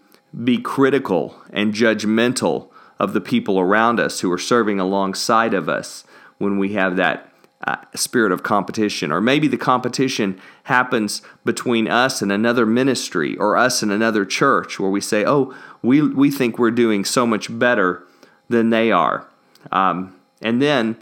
be 0.44 0.58
critical 0.58 1.36
and 1.52 1.74
judgmental 1.74 2.70
of 2.98 3.12
the 3.12 3.20
people 3.20 3.60
around 3.60 4.00
us 4.00 4.22
who 4.22 4.32
are 4.32 4.38
serving 4.38 4.80
alongside 4.80 5.54
of 5.54 5.68
us 5.68 6.06
when 6.38 6.58
we 6.58 6.74
have 6.74 6.96
that 6.96 7.30
uh, 7.64 7.78
spirit 7.96 8.32
of 8.32 8.44
competition. 8.44 9.12
Or 9.12 9.22
maybe 9.22 9.48
the 9.48 9.58
competition 9.58 10.40
happens 10.64 11.22
between 11.44 11.88
us 11.88 12.22
and 12.22 12.32
another 12.32 12.66
ministry 12.66 13.36
or 13.38 13.58
us 13.58 13.82
and 13.82 13.92
another 13.92 14.26
church 14.26 14.80
where 14.80 14.90
we 14.90 15.02
say, 15.02 15.26
oh, 15.26 15.54
we, 15.82 16.02
we 16.02 16.30
think 16.30 16.60
we're 16.60 16.72
doing 16.72 17.06
so 17.06 17.26
much 17.26 17.58
better 17.58 18.04
than 18.50 18.70
they 18.70 18.92
are. 18.92 19.28
Um, 19.72 20.16
and 20.42 20.62
then 20.62 20.98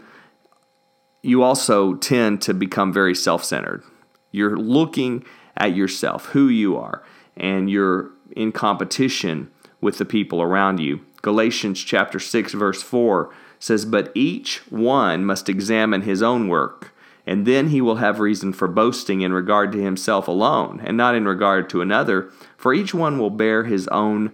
you 1.22 1.42
also 1.42 1.94
tend 1.94 2.40
to 2.42 2.54
become 2.54 2.92
very 2.92 3.14
self 3.14 3.44
centered. 3.44 3.82
You're 4.30 4.56
looking 4.56 5.24
at 5.56 5.74
yourself, 5.74 6.26
who 6.26 6.48
you 6.48 6.76
are, 6.76 7.02
and 7.36 7.70
you're 7.70 8.10
in 8.36 8.52
competition 8.52 9.50
with 9.80 9.98
the 9.98 10.04
people 10.04 10.42
around 10.42 10.80
you. 10.80 11.04
Galatians 11.22 11.82
chapter 11.82 12.18
6 12.18 12.52
verse 12.52 12.82
4 12.82 13.30
says, 13.64 13.86
But 13.86 14.12
each 14.14 14.58
one 14.70 15.24
must 15.24 15.48
examine 15.48 16.02
his 16.02 16.22
own 16.22 16.48
work, 16.48 16.92
and 17.26 17.46
then 17.46 17.68
he 17.68 17.80
will 17.80 17.96
have 17.96 18.20
reason 18.20 18.52
for 18.52 18.68
boasting 18.68 19.22
in 19.22 19.32
regard 19.32 19.72
to 19.72 19.82
himself 19.82 20.28
alone, 20.28 20.82
and 20.84 20.98
not 20.98 21.14
in 21.14 21.24
regard 21.24 21.70
to 21.70 21.80
another, 21.80 22.30
for 22.58 22.74
each 22.74 22.92
one 22.92 23.18
will 23.18 23.30
bear 23.30 23.64
his 23.64 23.88
own 23.88 24.32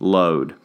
load. 0.00 0.56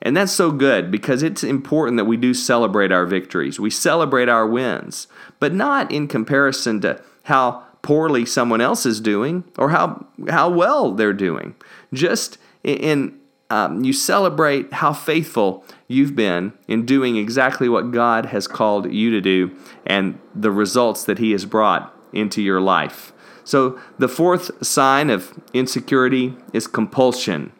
And 0.00 0.16
that's 0.16 0.32
so 0.32 0.50
good 0.50 0.90
because 0.90 1.22
it's 1.22 1.44
important 1.44 1.98
that 1.98 2.06
we 2.06 2.16
do 2.16 2.32
celebrate 2.32 2.90
our 2.92 3.04
victories. 3.04 3.60
We 3.60 3.68
celebrate 3.68 4.30
our 4.30 4.46
wins, 4.46 5.06
but 5.38 5.52
not 5.52 5.92
in 5.92 6.08
comparison 6.08 6.80
to 6.80 7.02
how 7.24 7.64
poorly 7.82 8.24
someone 8.24 8.62
else 8.62 8.86
is 8.86 9.02
doing 9.02 9.44
or 9.58 9.68
how, 9.68 10.06
how 10.30 10.48
well 10.48 10.92
they're 10.92 11.12
doing. 11.12 11.54
Just 11.92 12.38
in 12.64 13.19
um, 13.50 13.84
you 13.84 13.92
celebrate 13.92 14.72
how 14.72 14.92
faithful 14.92 15.64
you've 15.88 16.14
been 16.14 16.52
in 16.68 16.86
doing 16.86 17.16
exactly 17.16 17.68
what 17.68 17.90
God 17.90 18.26
has 18.26 18.46
called 18.46 18.92
you 18.92 19.10
to 19.10 19.20
do 19.20 19.54
and 19.84 20.18
the 20.34 20.52
results 20.52 21.04
that 21.04 21.18
He 21.18 21.32
has 21.32 21.44
brought 21.44 21.94
into 22.12 22.40
your 22.40 22.60
life. 22.60 23.12
So, 23.44 23.80
the 23.98 24.08
fourth 24.08 24.64
sign 24.64 25.10
of 25.10 25.32
insecurity 25.52 26.36
is 26.52 26.68
compulsion, 26.68 27.52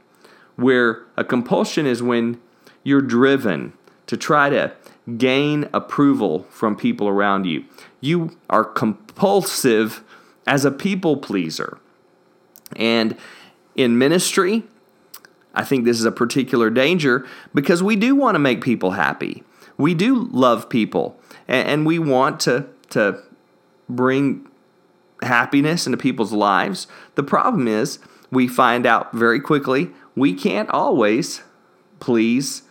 where 0.55 1.03
a 1.17 1.25
compulsion 1.25 1.87
is 1.87 2.03
when 2.03 2.41
you're 2.85 3.01
driven 3.01 3.73
to 4.07 4.17
try 4.17 4.51
to 4.51 4.73
gain 5.17 5.69
approval 5.73 6.47
from 6.51 6.77
people 6.77 7.09
around 7.09 7.47
you. 7.47 7.65
You 8.01 8.37
are 8.49 8.65
compulsive 8.65 10.05
as 10.47 10.65
a 10.65 10.71
people 10.71 11.17
pleaser. 11.17 11.79
And 12.77 13.17
in 13.75 13.99
ministry, 13.99 14.65
I 15.55 15.65
think 15.65 15.85
this 15.85 15.99
is 15.99 16.05
a 16.05 16.13
particular 16.13 16.71
danger 16.71 17.27
because 17.55 17.83
we 17.83 17.97
do 17.97 18.15
want 18.15 18.35
to 18.35 18.39
make 18.39 18.63
people 18.63 18.93
happy. 18.93 19.43
We 19.77 19.95
do 19.95 20.29
love 20.31 20.69
people 20.69 21.19
and, 21.49 21.85
we 21.87 21.99
want 21.99 22.41
to, 22.41 22.67
to 22.91 23.23
bring 23.89 24.49
happiness 25.23 25.87
into 25.87 25.97
people's 25.97 26.33
lives. 26.33 26.87
The 27.15 27.23
problem 27.23 27.67
is, 27.67 27.99
we 28.31 28.47
find 28.47 28.87
out 28.87 29.13
very 29.13 29.41
quickly 29.41 29.91
we 30.15 30.35
can't 30.35 30.71
always 30.71 31.43
please 31.99 32.63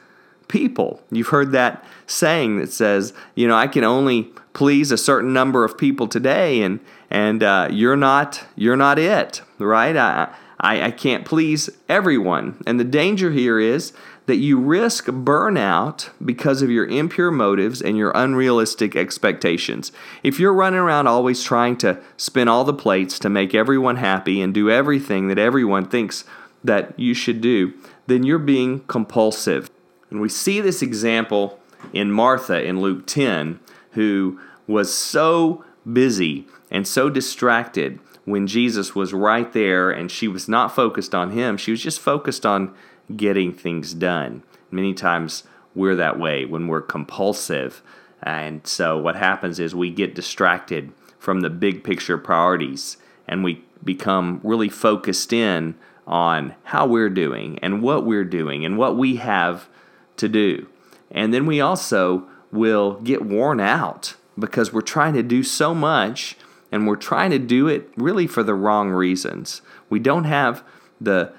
people. 0.48 1.02
You've 1.12 1.28
heard 1.28 1.52
that 1.52 1.84
saying 2.08 2.60
that 2.60 2.72
says, 2.72 3.14
you 3.36 3.48
know, 3.48 3.56
I 3.56 3.68
can 3.68 3.84
only 3.84 4.32
please 4.54 4.92
a 4.92 4.98
certain 4.98 5.32
number 5.32 5.64
of 5.64 5.78
people 5.78 6.08
today, 6.08 6.62
and 6.62 6.80
and 7.10 7.44
uh, 7.44 7.70
you're 7.72 7.96
not 7.96 8.46
you're 8.56 8.76
not 8.76 9.00
it, 9.00 9.42
right? 9.58 9.96
I, 9.96 10.36
I, 10.60 10.84
I 10.84 10.92
can't 10.92 11.26
please 11.26 11.70
everyone. 11.88 12.62
And 12.68 12.80
the 12.80 12.86
danger 12.86 13.32
here 13.32 13.60
is 13.60 13.94
that 14.26 14.38
you 14.38 14.60
risk 14.60 15.06
burnout 15.06 16.10
because 16.24 16.62
of 16.62 16.70
your 16.70 16.86
impure 16.86 17.32
motives 17.32 17.82
and 17.82 17.98
your 17.98 18.12
unrealistic 18.14 18.96
expectations. 18.96 19.92
If 20.22 20.40
you're 20.40 20.54
running 20.54 20.80
around 20.80 21.08
always 21.08 21.42
trying 21.42 21.78
to 21.78 22.00
spin 22.18 22.48
all 22.48 22.64
the 22.64 22.74
plates 22.74 23.18
to 23.20 23.30
make 23.30 23.56
everyone 23.56 23.96
happy 23.96 24.42
and 24.42 24.54
do 24.54 24.70
everything 24.70 25.30
that 25.30 25.40
everyone 25.40 25.86
thinks 25.86 26.26
that 26.64 27.00
you 27.00 27.14
should 27.14 27.42
do, 27.42 27.74
then 28.08 28.24
you're 28.24 28.38
being 28.38 28.82
compulsive. 28.82 29.70
And 30.12 30.22
we 30.22 30.30
see 30.30 30.62
this 30.62 30.82
example 30.82 31.60
in 31.94 32.12
Martha 32.12 32.62
in 32.62 32.82
Luke 32.82 33.08
10, 33.08 33.60
who 33.92 34.40
was 34.68 34.94
so 34.94 35.64
busy 35.92 36.46
and 36.70 36.88
so 36.88 37.10
distracted 37.10 38.00
when 38.30 38.48
Jesus 38.48 38.96
was 38.96 39.14
right 39.14 39.52
there 39.54 39.90
and 39.92 40.12
she 40.12 40.28
was 40.28 40.48
not 40.48 40.76
focused 40.76 41.16
on 41.16 41.32
him. 41.32 41.58
She 41.58 41.72
was 41.72 41.82
just 41.82 42.00
focused 42.00 42.46
on 42.46 42.74
getting 43.16 43.54
things 43.54 43.94
done. 43.94 44.44
Many 44.72 44.94
times 44.94 45.44
we're 45.76 45.96
that 45.96 46.20
way 46.20 46.46
when 46.46 46.68
we're 46.68 46.82
compulsive. 46.82 47.82
And 48.22 48.66
so 48.68 48.98
what 48.98 49.16
happens 49.16 49.60
is 49.60 49.74
we 49.74 49.90
get 49.90 50.16
distracted 50.16 50.92
from 51.18 51.42
the 51.42 51.50
big 51.50 51.84
picture 51.84 52.18
priorities 52.18 52.98
and 53.28 53.44
we 53.44 53.64
become 53.84 54.42
really 54.44 54.70
focused 54.70 55.32
in 55.32 55.76
on 56.06 56.56
how 56.64 56.86
we're 56.86 57.10
doing 57.10 57.60
and 57.60 57.82
what 57.82 58.06
we're 58.06 58.26
doing 58.26 58.66
and 58.66 58.78
what 58.78 58.98
we 58.98 59.18
have 59.18 59.70
to 60.18 60.28
do. 60.28 60.68
And 61.12 61.34
then 61.34 61.46
we 61.46 61.62
also 61.62 62.28
will 62.52 63.00
get 63.02 63.24
worn 63.24 63.60
out 63.60 64.16
because 64.38 64.74
we're 64.74 64.82
trying 64.82 65.14
to 65.14 65.24
do 65.24 65.44
so 65.44 65.74
much 65.74 66.36
and 66.72 66.88
we're 66.88 66.96
trying 66.96 67.32
to 67.32 67.40
do 67.40 67.68
it 67.68 67.90
really 67.96 68.28
for 68.28 68.44
the 68.44 68.54
wrong 68.54 68.90
reasons. 68.90 69.62
We 69.90 70.00
don't 70.00 70.26
have 70.26 70.64
the 71.02 71.34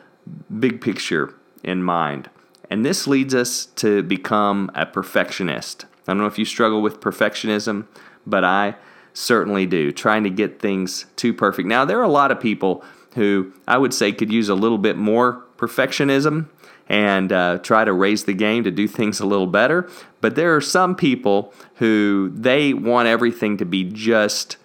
big 0.59 0.81
picture 0.81 1.35
in 1.63 1.83
mind. 1.83 2.31
And 2.69 2.85
this 2.85 3.07
leads 3.07 3.35
us 3.35 3.67
to 3.77 4.03
become 4.03 4.71
a 4.75 4.87
perfectionist. 4.87 5.87
I 6.07 6.13
don't 6.13 6.19
know 6.19 6.27
if 6.27 6.39
you 6.39 6.45
struggle 6.45 6.83
with 6.83 7.01
perfectionism, 7.01 7.87
but 8.27 8.45
I 8.45 8.77
certainly 9.13 9.67
do, 9.67 9.93
trying 9.93 10.25
to 10.25 10.31
get 10.31 10.61
things 10.61 11.07
too 11.17 11.35
perfect. 11.35 11.67
Now, 11.69 11.85
there 11.85 11.99
are 11.99 12.05
a 12.05 12.09
lot 12.09 12.31
of 12.31 12.41
people 12.41 12.85
who 13.15 13.53
I 13.67 13.77
would 13.77 13.93
say 13.93 14.13
could 14.13 14.33
use 14.33 14.49
a 14.49 14.55
little 14.55 14.79
bit 14.79 14.97
more 14.97 15.45
perfectionism 15.57 16.49
and 16.89 17.33
uh, 17.33 17.59
try 17.59 17.85
to 17.85 17.93
raise 17.93 18.25
the 18.25 18.33
game 18.33 18.65
to 18.65 18.71
do 18.71 18.89
things 18.89 19.21
a 19.21 19.27
little 19.27 19.47
better. 19.47 19.89
But 20.21 20.35
there 20.35 20.55
are 20.57 20.61
some 20.61 20.97
people 20.97 21.53
who 21.77 22.33
they 22.35 22.73
want 22.73 23.09
everything 23.09 23.57
to 23.59 23.65
be 23.65 23.85
just 23.85 24.57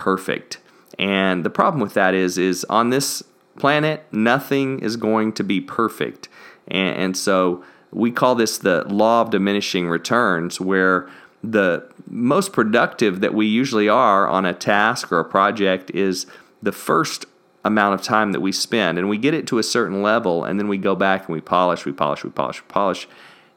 perfect. 0.00 0.58
And 0.98 1.44
the 1.44 1.50
problem 1.50 1.80
with 1.80 1.94
that 1.94 2.14
is 2.14 2.36
is 2.36 2.64
on 2.64 2.90
this 2.90 3.22
planet 3.58 4.04
nothing 4.10 4.80
is 4.80 4.96
going 4.96 5.32
to 5.34 5.44
be 5.44 5.60
perfect. 5.60 6.28
And, 6.66 6.96
and 6.96 7.16
so 7.16 7.62
we 7.92 8.10
call 8.10 8.34
this 8.34 8.58
the 8.58 8.84
law 8.88 9.22
of 9.22 9.30
diminishing 9.30 9.88
returns 9.88 10.60
where 10.60 11.08
the 11.44 11.88
most 12.06 12.52
productive 12.52 13.20
that 13.20 13.34
we 13.34 13.46
usually 13.46 13.88
are 13.88 14.26
on 14.26 14.44
a 14.44 14.52
task 14.52 15.12
or 15.12 15.20
a 15.20 15.24
project 15.24 15.90
is 15.90 16.26
the 16.62 16.72
first 16.72 17.26
amount 17.64 17.94
of 17.94 18.02
time 18.02 18.32
that 18.32 18.40
we 18.40 18.52
spend 18.52 18.98
and 18.98 19.08
we 19.08 19.18
get 19.18 19.34
it 19.34 19.46
to 19.46 19.58
a 19.58 19.62
certain 19.62 20.02
level 20.02 20.44
and 20.44 20.58
then 20.58 20.68
we 20.68 20.78
go 20.78 20.94
back 20.94 21.26
and 21.26 21.34
we 21.34 21.40
polish, 21.40 21.84
we 21.84 21.92
polish, 21.92 22.24
we 22.24 22.30
polish, 22.30 22.62
we 22.62 22.66
polish, 22.68 23.06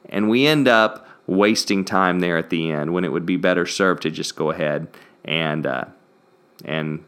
and 0.09 0.29
we 0.29 0.45
end 0.45 0.67
up 0.67 1.07
wasting 1.25 1.85
time 1.85 2.19
there 2.19 2.37
at 2.37 2.49
the 2.49 2.69
end 2.69 2.93
when 2.93 3.05
it 3.05 3.11
would 3.11 3.25
be 3.25 3.37
better 3.37 3.65
served 3.65 4.01
to 4.01 4.11
just 4.11 4.35
go 4.35 4.51
ahead 4.51 4.87
and 5.23 5.65
uh, 5.65 5.85
and 6.63 7.03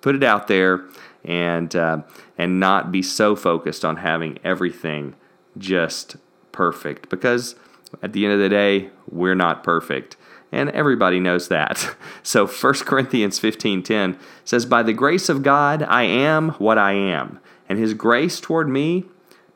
put 0.00 0.14
it 0.14 0.22
out 0.22 0.48
there 0.48 0.84
and 1.24 1.74
uh, 1.74 2.02
and 2.38 2.60
not 2.60 2.92
be 2.92 3.02
so 3.02 3.34
focused 3.34 3.84
on 3.84 3.96
having 3.96 4.38
everything 4.44 5.14
just 5.58 6.16
perfect 6.52 7.08
because 7.08 7.56
at 8.02 8.12
the 8.12 8.24
end 8.24 8.34
of 8.34 8.40
the 8.40 8.48
day 8.48 8.90
we're 9.10 9.34
not 9.34 9.64
perfect 9.64 10.16
and 10.52 10.70
everybody 10.70 11.18
knows 11.20 11.48
that. 11.48 11.96
So 12.22 12.46
1 12.46 12.74
Corinthians 12.86 13.38
15:10 13.38 14.18
says 14.44 14.66
by 14.66 14.82
the 14.82 14.92
grace 14.92 15.28
of 15.28 15.42
God 15.44 15.82
I 15.84 16.02
am 16.02 16.50
what 16.52 16.76
I 16.76 16.92
am 16.92 17.40
and 17.68 17.78
his 17.78 17.94
grace 17.94 18.40
toward 18.40 18.68
me 18.68 19.04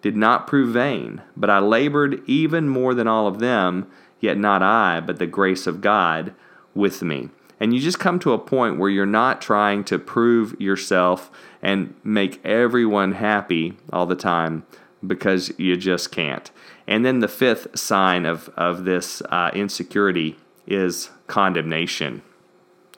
did 0.02 0.16
not 0.16 0.46
prove 0.46 0.74
vain 0.74 1.22
but 1.36 1.50
I 1.50 1.58
labored 1.58 2.22
even 2.28 2.68
more 2.68 2.94
than 2.94 3.08
all 3.08 3.26
of 3.26 3.40
them 3.40 3.88
yet 4.20 4.38
not 4.38 4.62
I 4.62 5.00
but 5.00 5.18
the 5.18 5.26
grace 5.26 5.66
of 5.66 5.80
God 5.80 6.32
with 6.74 7.02
me. 7.02 7.30
And 7.60 7.74
you 7.74 7.80
just 7.80 7.98
come 7.98 8.18
to 8.20 8.32
a 8.32 8.38
point 8.38 8.78
where 8.78 8.88
you're 8.88 9.04
not 9.04 9.42
trying 9.42 9.84
to 9.84 9.98
prove 9.98 10.58
yourself 10.58 11.30
and 11.60 11.94
make 12.02 12.44
everyone 12.44 13.12
happy 13.12 13.76
all 13.92 14.06
the 14.06 14.16
time 14.16 14.64
because 15.06 15.52
you 15.58 15.76
just 15.76 16.10
can't. 16.10 16.50
And 16.86 17.04
then 17.04 17.20
the 17.20 17.28
fifth 17.28 17.78
sign 17.78 18.24
of, 18.24 18.48
of 18.56 18.84
this 18.84 19.20
uh, 19.28 19.50
insecurity 19.54 20.38
is 20.66 21.10
condemnation, 21.26 22.22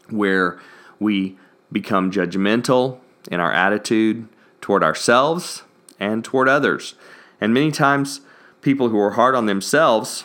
where 0.08 0.60
we 1.00 1.36
become 1.70 2.10
judgmental 2.10 2.98
in 3.30 3.40
our 3.40 3.52
attitude 3.52 4.28
toward 4.60 4.84
ourselves 4.84 5.62
and 5.98 6.24
toward 6.24 6.48
others. 6.48 6.94
And 7.40 7.52
many 7.52 7.72
times, 7.72 8.20
people 8.60 8.90
who 8.90 8.98
are 8.98 9.12
hard 9.12 9.34
on 9.34 9.46
themselves 9.46 10.24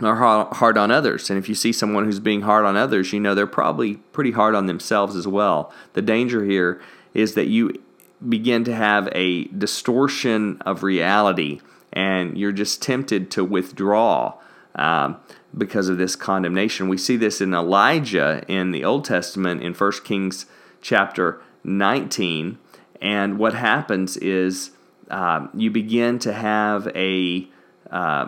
are 0.00 0.46
hard 0.52 0.76
on 0.76 0.90
others. 0.90 1.30
And 1.30 1.38
if 1.38 1.48
you 1.48 1.54
see 1.54 1.72
someone 1.72 2.04
who's 2.04 2.20
being 2.20 2.42
hard 2.42 2.64
on 2.64 2.76
others, 2.76 3.12
you 3.12 3.20
know 3.20 3.34
they're 3.34 3.46
probably 3.46 3.96
pretty 4.12 4.32
hard 4.32 4.54
on 4.54 4.66
themselves 4.66 5.14
as 5.14 5.26
well. 5.26 5.72
The 5.92 6.02
danger 6.02 6.44
here 6.44 6.80
is 7.12 7.34
that 7.34 7.46
you 7.46 7.80
begin 8.28 8.64
to 8.64 8.74
have 8.74 9.08
a 9.12 9.44
distortion 9.44 10.60
of 10.62 10.82
reality 10.82 11.60
and 11.92 12.36
you're 12.36 12.52
just 12.52 12.82
tempted 12.82 13.30
to 13.30 13.44
withdraw 13.44 14.34
um, 14.74 15.16
because 15.56 15.88
of 15.88 15.98
this 15.98 16.16
condemnation. 16.16 16.88
We 16.88 16.98
see 16.98 17.16
this 17.16 17.40
in 17.40 17.54
Elijah 17.54 18.42
in 18.48 18.72
the 18.72 18.84
Old 18.84 19.04
Testament 19.04 19.62
in 19.62 19.74
1 19.74 19.92
Kings 20.04 20.46
chapter 20.80 21.40
19. 21.62 22.58
And 23.00 23.38
what 23.38 23.54
happens 23.54 24.16
is 24.16 24.70
uh, 25.08 25.46
you 25.54 25.70
begin 25.70 26.18
to 26.20 26.32
have 26.32 26.88
a 26.96 27.48
uh, 27.90 28.26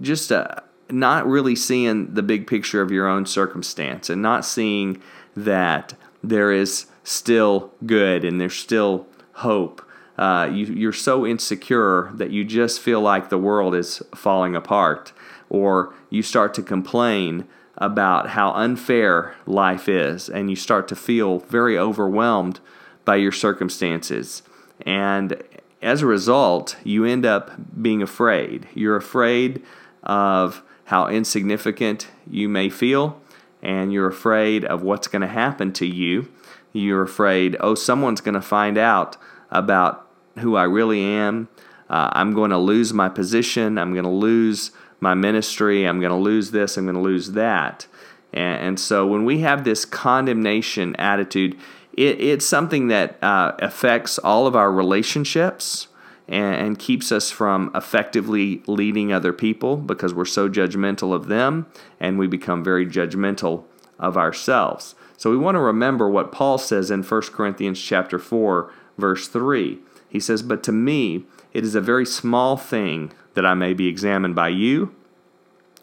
just 0.00 0.30
a, 0.30 0.62
not 0.90 1.26
really 1.26 1.56
seeing 1.56 2.14
the 2.14 2.22
big 2.22 2.46
picture 2.46 2.80
of 2.82 2.90
your 2.90 3.06
own 3.06 3.26
circumstance 3.26 4.10
and 4.10 4.22
not 4.22 4.44
seeing 4.44 5.02
that 5.36 5.94
there 6.22 6.52
is 6.52 6.86
still 7.04 7.72
good 7.86 8.24
and 8.24 8.40
there's 8.40 8.56
still 8.56 9.06
hope. 9.34 9.82
Uh, 10.16 10.50
you, 10.52 10.66
you're 10.66 10.92
so 10.92 11.24
insecure 11.24 12.10
that 12.14 12.30
you 12.30 12.44
just 12.44 12.80
feel 12.80 13.00
like 13.00 13.28
the 13.28 13.38
world 13.38 13.74
is 13.74 14.02
falling 14.14 14.56
apart 14.56 15.12
or 15.48 15.94
you 16.10 16.22
start 16.22 16.54
to 16.54 16.62
complain 16.62 17.46
about 17.76 18.30
how 18.30 18.50
unfair 18.52 19.34
life 19.46 19.88
is, 19.88 20.28
and 20.28 20.50
you 20.50 20.56
start 20.56 20.88
to 20.88 20.96
feel 20.96 21.38
very 21.38 21.78
overwhelmed 21.78 22.58
by 23.04 23.14
your 23.16 23.32
circumstances. 23.32 24.42
And 24.84 25.42
as 25.80 26.02
a 26.02 26.06
result, 26.06 26.76
you 26.84 27.04
end 27.04 27.24
up 27.24 27.52
being 27.80 28.02
afraid. 28.02 28.66
You're 28.74 28.96
afraid 28.96 29.62
of 30.02 30.62
how 30.84 31.06
insignificant 31.08 32.08
you 32.28 32.48
may 32.48 32.68
feel, 32.68 33.20
and 33.62 33.92
you're 33.92 34.08
afraid 34.08 34.64
of 34.64 34.82
what's 34.82 35.08
going 35.08 35.22
to 35.22 35.28
happen 35.28 35.72
to 35.74 35.86
you. 35.86 36.28
You're 36.72 37.02
afraid, 37.02 37.56
oh, 37.60 37.74
someone's 37.74 38.20
going 38.20 38.34
to 38.34 38.40
find 38.40 38.78
out 38.78 39.16
about 39.50 40.06
who 40.38 40.56
I 40.56 40.64
really 40.64 41.02
am. 41.02 41.48
Uh, 41.88 42.10
I'm 42.12 42.34
going 42.34 42.50
to 42.50 42.58
lose 42.58 42.92
my 42.92 43.08
position. 43.08 43.78
I'm 43.78 43.92
going 43.92 44.04
to 44.04 44.10
lose 44.10 44.72
my 45.00 45.14
ministry. 45.14 45.84
I'm 45.84 46.00
going 46.00 46.10
to 46.10 46.16
lose 46.16 46.50
this. 46.50 46.76
I'm 46.76 46.84
going 46.84 46.96
to 46.96 47.00
lose 47.00 47.32
that. 47.32 47.86
And, 48.32 48.60
and, 48.60 48.80
so 48.80 49.06
when 49.06 49.24
we 49.24 49.40
have 49.40 49.64
this 49.64 49.86
condemnation 49.86 50.94
attitude, 50.96 51.56
it, 51.98 52.20
it's 52.20 52.46
something 52.46 52.88
that 52.88 53.22
uh, 53.22 53.52
affects 53.58 54.18
all 54.18 54.46
of 54.46 54.54
our 54.54 54.70
relationships 54.70 55.88
and, 56.28 56.54
and 56.54 56.78
keeps 56.78 57.10
us 57.10 57.30
from 57.30 57.72
effectively 57.74 58.62
leading 58.68 59.12
other 59.12 59.32
people 59.32 59.76
because 59.76 60.14
we're 60.14 60.24
so 60.24 60.48
judgmental 60.48 61.12
of 61.12 61.26
them 61.26 61.66
and 61.98 62.18
we 62.18 62.28
become 62.28 62.62
very 62.62 62.86
judgmental 62.86 63.64
of 63.98 64.16
ourselves. 64.16 64.94
So 65.16 65.30
we 65.30 65.36
want 65.36 65.56
to 65.56 65.60
remember 65.60 66.08
what 66.08 66.30
Paul 66.30 66.58
says 66.58 66.92
in 66.92 67.02
1 67.02 67.22
Corinthians 67.32 67.82
chapter 67.82 68.20
4 68.20 68.72
verse 68.96 69.26
3. 69.26 69.78
He 70.08 70.20
says, 70.20 70.42
"But 70.42 70.62
to 70.62 70.72
me 70.72 71.24
it 71.52 71.64
is 71.64 71.74
a 71.74 71.80
very 71.80 72.06
small 72.06 72.56
thing 72.56 73.10
that 73.34 73.44
I 73.44 73.54
may 73.54 73.74
be 73.74 73.88
examined 73.88 74.36
by 74.36 74.48
you 74.48 74.94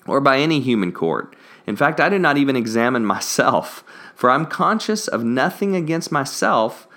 or 0.08 0.22
by 0.22 0.38
any 0.38 0.60
human 0.60 0.92
court. 0.92 1.36
In 1.68 1.76
fact, 1.76 2.00
I 2.00 2.10
do 2.10 2.20
not 2.20 2.38
even 2.38 2.56
examine 2.56 3.06
myself, 3.06 3.84
for 4.16 4.30
I'm 4.30 4.46
conscious 4.46 5.08
of 5.08 5.24
nothing 5.24 5.76
against 5.76 6.12
myself, 6.12 6.88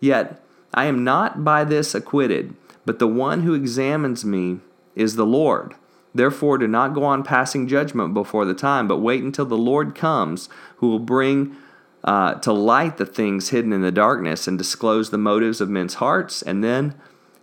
yet 0.00 0.40
I 0.74 0.84
am 0.84 1.02
not 1.02 1.42
by 1.42 1.64
this 1.64 1.94
acquitted. 1.94 2.54
But 2.84 2.98
the 2.98 3.08
one 3.08 3.42
who 3.42 3.54
examines 3.54 4.24
me 4.24 4.60
is 4.94 5.16
the 5.16 5.26
Lord. 5.26 5.74
Therefore, 6.14 6.56
do 6.56 6.68
not 6.68 6.94
go 6.94 7.04
on 7.04 7.24
passing 7.24 7.66
judgment 7.66 8.14
before 8.14 8.44
the 8.44 8.54
time, 8.54 8.86
but 8.86 8.98
wait 8.98 9.22
until 9.22 9.44
the 9.44 9.58
Lord 9.58 9.94
comes, 9.94 10.48
who 10.76 10.88
will 10.88 10.98
bring 10.98 11.56
uh, 12.04 12.34
to 12.34 12.52
light 12.52 12.96
the 12.96 13.04
things 13.04 13.50
hidden 13.50 13.72
in 13.72 13.82
the 13.82 13.90
darkness 13.90 14.46
and 14.46 14.56
disclose 14.56 15.10
the 15.10 15.18
motives 15.18 15.60
of 15.60 15.68
men's 15.68 15.94
hearts, 15.94 16.40
and 16.40 16.62
then 16.62 16.94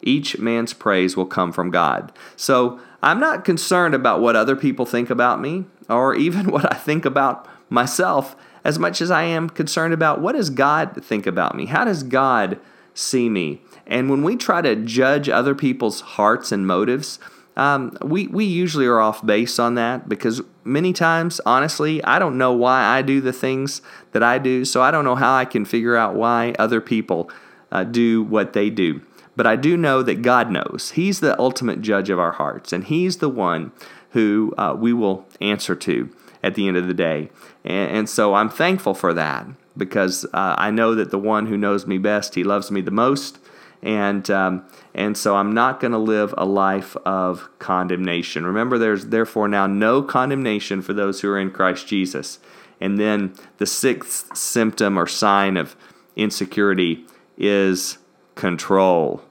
each 0.02 0.39
man's 0.39 0.74
praise 0.74 1.15
will 1.15 1.26
come 1.26 1.52
from 1.52 1.69
God. 1.69 2.12
So 2.36 2.80
I'm 3.02 3.19
not 3.19 3.46
concerned 3.46 3.93
about 3.93 4.22
what 4.22 4.36
other 4.36 4.56
people 4.56 4.86
think 4.86 5.10
about 5.10 5.41
me 5.41 5.65
or 5.89 6.15
even 6.15 6.48
what 6.52 6.72
I 6.72 6.76
think 6.76 7.06
about 7.06 7.48
myself 7.69 8.36
as 8.63 8.80
much 8.80 9.02
as 9.02 9.12
I 9.12 9.23
am 9.23 9.49
concerned 9.49 9.93
about 9.93 10.21
what 10.21 10.36
does 10.36 10.49
God 10.49 11.04
think 11.04 11.28
about 11.28 11.56
me? 11.56 11.65
How 11.65 11.86
does 11.86 12.04
God 12.04 12.60
see 12.93 13.30
me? 13.30 13.62
And 13.86 14.10
when 14.10 14.23
we 14.23 14.36
try 14.36 14.62
to 14.62 14.76
judge 14.76 15.28
other 15.30 15.56
people's 15.56 16.02
hearts 16.02 16.52
and 16.52 16.65
motives, 16.65 17.19
um, 17.56 17.97
we, 18.02 18.28
we 18.28 18.45
usually 18.45 18.86
are 18.86 18.99
off 18.99 19.26
base 19.26 19.60
on 19.60 19.76
that 19.76 20.10
because 20.10 20.41
many 20.63 20.93
times, 20.93 21.39
honestly, 21.45 22.04
I 22.04 22.17
don't 22.19 22.38
know 22.38 22.54
why 22.54 22.84
I 22.84 23.02
do 23.02 23.21
the 23.21 23.34
things 23.34 23.82
that 24.12 24.23
I 24.23 24.39
do, 24.39 24.65
so 24.65 24.82
I 24.82 24.91
don't 24.91 25.06
know 25.06 25.15
how 25.15 25.36
I 25.36 25.45
can 25.45 25.65
figure 25.65 25.95
out 25.95 26.15
why 26.15 26.56
other 26.58 26.82
people 26.82 27.30
uh, 27.71 27.84
do 27.84 28.23
what 28.23 28.54
they 28.54 28.69
do. 28.69 29.02
But 29.36 29.47
I 29.47 29.56
do 29.56 29.76
know 29.78 30.04
that 30.04 30.21
God 30.21 30.52
knows. 30.52 30.91
He's 30.95 31.19
the 31.19 31.39
ultimate 31.39 31.82
judge 31.82 32.10
of 32.10 32.19
our 32.19 32.34
hearts, 32.34 32.71
and 32.71 32.84
He's 32.84 33.17
the 33.17 33.30
one 33.30 33.71
who 34.12 34.54
uh, 34.58 34.76
we 34.78 34.93
will 34.93 35.28
answer 35.41 35.76
to 35.76 36.10
at 36.43 36.56
the 36.56 36.67
end 36.67 36.78
of 36.78 36.88
the 36.88 36.93
day. 36.93 37.30
And, 37.63 37.91
and 37.97 38.10
so 38.10 38.34
I'm 38.34 38.49
thankful 38.49 38.93
for 38.93 39.13
that 39.13 39.47
because 39.76 40.26
uh, 40.34 40.56
I 40.58 40.71
know 40.71 40.95
that 40.95 41.12
the 41.12 41.19
one 41.19 41.47
who 41.47 41.58
knows 41.58 41.88
me 41.88 41.97
best, 41.97 42.36
He 42.36 42.43
loves 42.43 42.71
me 42.71 42.82
the 42.82 42.91
most. 42.91 43.39
And, 43.82 44.30
um, 44.32 44.65
and 44.93 45.17
so 45.17 45.36
I'm 45.36 45.54
not 45.54 45.82
going 45.82 45.91
to 45.91 45.97
live 45.97 46.34
a 46.38 46.45
life 46.45 46.95
of 47.06 47.49
condemnation. 47.60 48.45
Remember, 48.45 48.78
there's 48.78 49.08
therefore 49.08 49.49
now 49.49 49.67
no 49.67 50.02
condemnation 50.02 50.82
for 50.82 50.93
those 50.93 51.19
who 51.19 51.30
are 51.30 51.39
in 51.39 51.52
Christ 51.52 51.88
Jesus. 51.88 52.39
And 52.80 52.97
then 52.97 53.34
the 53.58 53.65
sixth 53.65 54.36
symptom 54.38 54.97
or 54.97 55.06
sign 55.08 55.58
of 55.58 55.76
insecurity 56.15 57.06
is 57.38 57.97
control. 58.36 59.21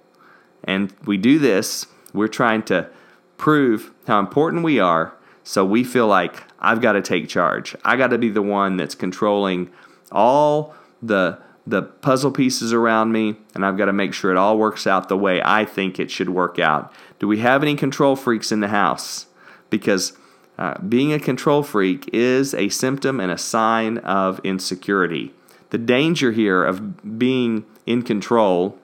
And 0.64 0.92
we 1.06 1.16
do 1.16 1.38
this, 1.38 1.86
we're 2.12 2.28
trying 2.28 2.62
to 2.64 2.88
prove 3.36 3.90
how 4.06 4.20
important 4.20 4.62
we 4.62 4.78
are 4.78 5.14
so 5.44 5.64
we 5.64 5.84
feel 5.84 6.06
like 6.06 6.42
I've 6.58 6.80
got 6.80 6.92
to 6.92 7.02
take 7.02 7.28
charge. 7.28 7.74
I 7.84 7.96
got 7.96 8.08
to 8.08 8.18
be 8.18 8.30
the 8.30 8.42
one 8.42 8.76
that's 8.76 8.94
controlling 8.94 9.70
all 10.10 10.74
the 11.02 11.38
the 11.64 11.82
puzzle 11.82 12.32
pieces 12.32 12.72
around 12.72 13.12
me 13.12 13.36
and 13.54 13.64
I've 13.64 13.76
got 13.76 13.84
to 13.84 13.92
make 13.92 14.12
sure 14.12 14.32
it 14.32 14.36
all 14.36 14.58
works 14.58 14.84
out 14.84 15.08
the 15.08 15.16
way 15.16 15.40
I 15.44 15.64
think 15.64 16.00
it 16.00 16.10
should 16.10 16.28
work 16.28 16.58
out. 16.58 16.92
Do 17.20 17.28
we 17.28 17.38
have 17.38 17.62
any 17.62 17.76
control 17.76 18.16
freaks 18.16 18.50
in 18.50 18.58
the 18.58 18.68
house? 18.68 19.26
Because 19.70 20.12
uh, 20.58 20.78
being 20.80 21.12
a 21.12 21.20
control 21.20 21.62
freak 21.62 22.10
is 22.12 22.52
a 22.52 22.68
symptom 22.68 23.20
and 23.20 23.30
a 23.30 23.38
sign 23.38 23.98
of 23.98 24.40
insecurity. 24.42 25.32
The 25.70 25.78
danger 25.78 26.32
here 26.32 26.64
of 26.64 27.18
being 27.18 27.64
in 27.86 28.02
control 28.02 28.76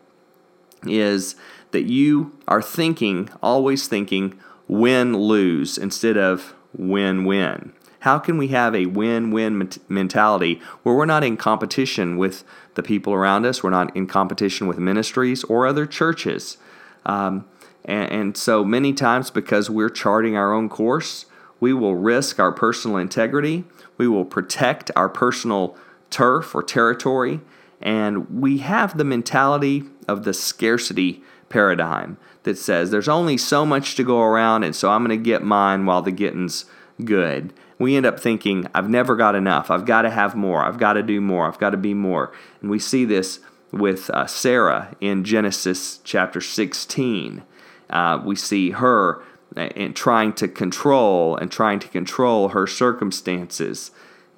is 0.84 1.34
that 1.72 1.82
you 1.82 2.32
are 2.46 2.62
thinking, 2.62 3.28
always 3.42 3.88
thinking, 3.88 4.38
win 4.68 5.16
lose 5.16 5.78
instead 5.78 6.16
of 6.16 6.54
win 6.76 7.24
win. 7.24 7.72
How 8.00 8.18
can 8.18 8.38
we 8.38 8.48
have 8.48 8.74
a 8.74 8.86
win 8.86 9.30
win 9.30 9.70
mentality 9.88 10.60
where 10.82 10.94
we're 10.94 11.04
not 11.04 11.24
in 11.24 11.36
competition 11.36 12.16
with 12.16 12.44
the 12.74 12.82
people 12.82 13.12
around 13.12 13.44
us, 13.44 13.62
we're 13.62 13.70
not 13.70 13.94
in 13.96 14.06
competition 14.06 14.68
with 14.68 14.78
ministries 14.78 15.42
or 15.44 15.66
other 15.66 15.84
churches? 15.84 16.58
Um, 17.04 17.46
and, 17.84 18.12
and 18.12 18.36
so 18.36 18.64
many 18.64 18.92
times, 18.92 19.30
because 19.30 19.68
we're 19.68 19.88
charting 19.88 20.36
our 20.36 20.52
own 20.52 20.68
course, 20.68 21.26
we 21.58 21.72
will 21.72 21.96
risk 21.96 22.38
our 22.38 22.52
personal 22.52 22.98
integrity, 22.98 23.64
we 23.96 24.06
will 24.06 24.24
protect 24.24 24.92
our 24.94 25.08
personal 25.08 25.76
turf 26.10 26.54
or 26.54 26.62
territory, 26.62 27.40
and 27.80 28.40
we 28.40 28.58
have 28.58 28.96
the 28.96 29.04
mentality 29.04 29.84
of 30.06 30.24
the 30.24 30.34
scarcity 30.34 31.22
paradigm 31.48 32.16
that 32.48 32.56
says 32.56 32.90
there's 32.90 33.08
only 33.08 33.36
so 33.36 33.66
much 33.66 33.94
to 33.94 34.02
go 34.02 34.22
around, 34.22 34.64
and 34.64 34.74
so 34.74 34.90
I'm 34.90 35.04
going 35.04 35.16
to 35.16 35.22
get 35.22 35.42
mine 35.42 35.84
while 35.84 36.00
the 36.00 36.10
getting's 36.10 36.64
good. 37.04 37.52
We 37.78 37.94
end 37.94 38.06
up 38.06 38.18
thinking, 38.18 38.66
I've 38.74 38.88
never 38.88 39.14
got 39.16 39.34
enough. 39.34 39.70
I've 39.70 39.84
got 39.84 40.02
to 40.02 40.10
have 40.10 40.34
more. 40.34 40.64
I've 40.64 40.78
got 40.78 40.94
to 40.94 41.02
do 41.02 41.20
more. 41.20 41.46
I've 41.46 41.58
got 41.58 41.70
to 41.70 41.76
be 41.76 41.92
more. 41.92 42.32
And 42.62 42.70
we 42.70 42.78
see 42.78 43.04
this 43.04 43.40
with 43.70 44.08
uh, 44.10 44.26
Sarah 44.26 44.96
in 44.98 45.24
Genesis 45.24 46.00
chapter 46.04 46.40
16. 46.40 47.42
Uh, 47.90 48.22
we 48.24 48.34
see 48.34 48.70
her 48.70 49.22
and 49.54 49.90
uh, 49.90 49.92
trying 49.94 50.32
to 50.34 50.48
control 50.48 51.36
and 51.36 51.52
trying 51.52 51.80
to 51.80 51.88
control 51.88 52.48
her 52.48 52.66
circumstances. 52.66 53.90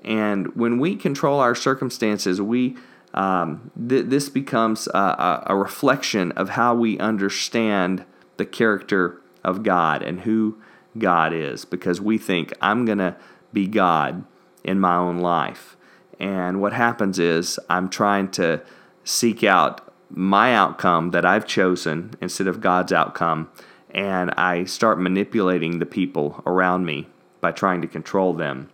And 0.04 0.54
when 0.56 0.80
we 0.80 0.96
control 0.96 1.38
our 1.38 1.54
circumstances, 1.54 2.42
we 2.42 2.76
um, 3.14 3.70
th- 3.88 4.06
this 4.06 4.28
becomes 4.28 4.86
a, 4.88 5.44
a, 5.46 5.56
reflection 5.56 6.30
of 6.32 6.50
how 6.50 6.74
we 6.74 6.98
understand 6.98 8.04
the 8.36 8.46
character 8.46 9.20
of 9.42 9.64
God 9.64 10.02
and 10.02 10.20
who 10.20 10.58
God 10.96 11.32
is, 11.32 11.64
because 11.64 12.00
we 12.00 12.18
think 12.18 12.52
I'm 12.60 12.84
going 12.84 12.98
to 12.98 13.16
be 13.52 13.66
God 13.66 14.24
in 14.62 14.78
my 14.78 14.94
own 14.94 15.18
life. 15.18 15.76
And 16.20 16.60
what 16.60 16.72
happens 16.72 17.18
is 17.18 17.58
I'm 17.68 17.88
trying 17.88 18.30
to 18.32 18.62
seek 19.02 19.42
out 19.42 19.92
my 20.08 20.54
outcome 20.54 21.10
that 21.10 21.24
I've 21.24 21.46
chosen 21.46 22.14
instead 22.20 22.46
of 22.46 22.60
God's 22.60 22.92
outcome, 22.92 23.50
and 23.90 24.30
I 24.36 24.64
start 24.64 25.00
manipulating 25.00 25.78
the 25.78 25.86
people 25.86 26.42
around 26.46 26.84
me 26.84 27.08
by 27.40 27.52
trying 27.52 27.80
to 27.82 27.88
control 27.88 28.34
them. 28.34 28.70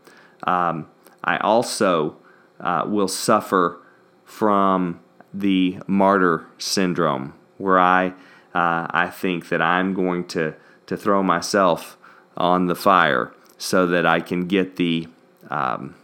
Um, 0.46 0.88
I 1.24 1.38
also 1.38 2.16
uh, 2.60 2.84
will 2.86 3.08
suffer 3.08 3.80
from 4.26 5.00
the 5.32 5.78
martyr 5.86 6.46
syndrome, 6.58 7.32
where 7.56 7.78
I 7.78 8.08
uh, 8.54 8.86
I 8.90 9.08
think 9.10 9.48
that 9.48 9.62
I'm 9.62 9.94
going 9.94 10.26
to 10.28 10.54
to 10.86 10.96
throw 10.96 11.22
myself 11.22 11.96
on 12.36 12.66
the 12.66 12.74
fire 12.74 13.32
so 13.56 13.86
that 13.86 14.04
I 14.04 14.20
can 14.20 14.46
get 14.46 14.76
the 14.76 15.08
um, 15.48 15.94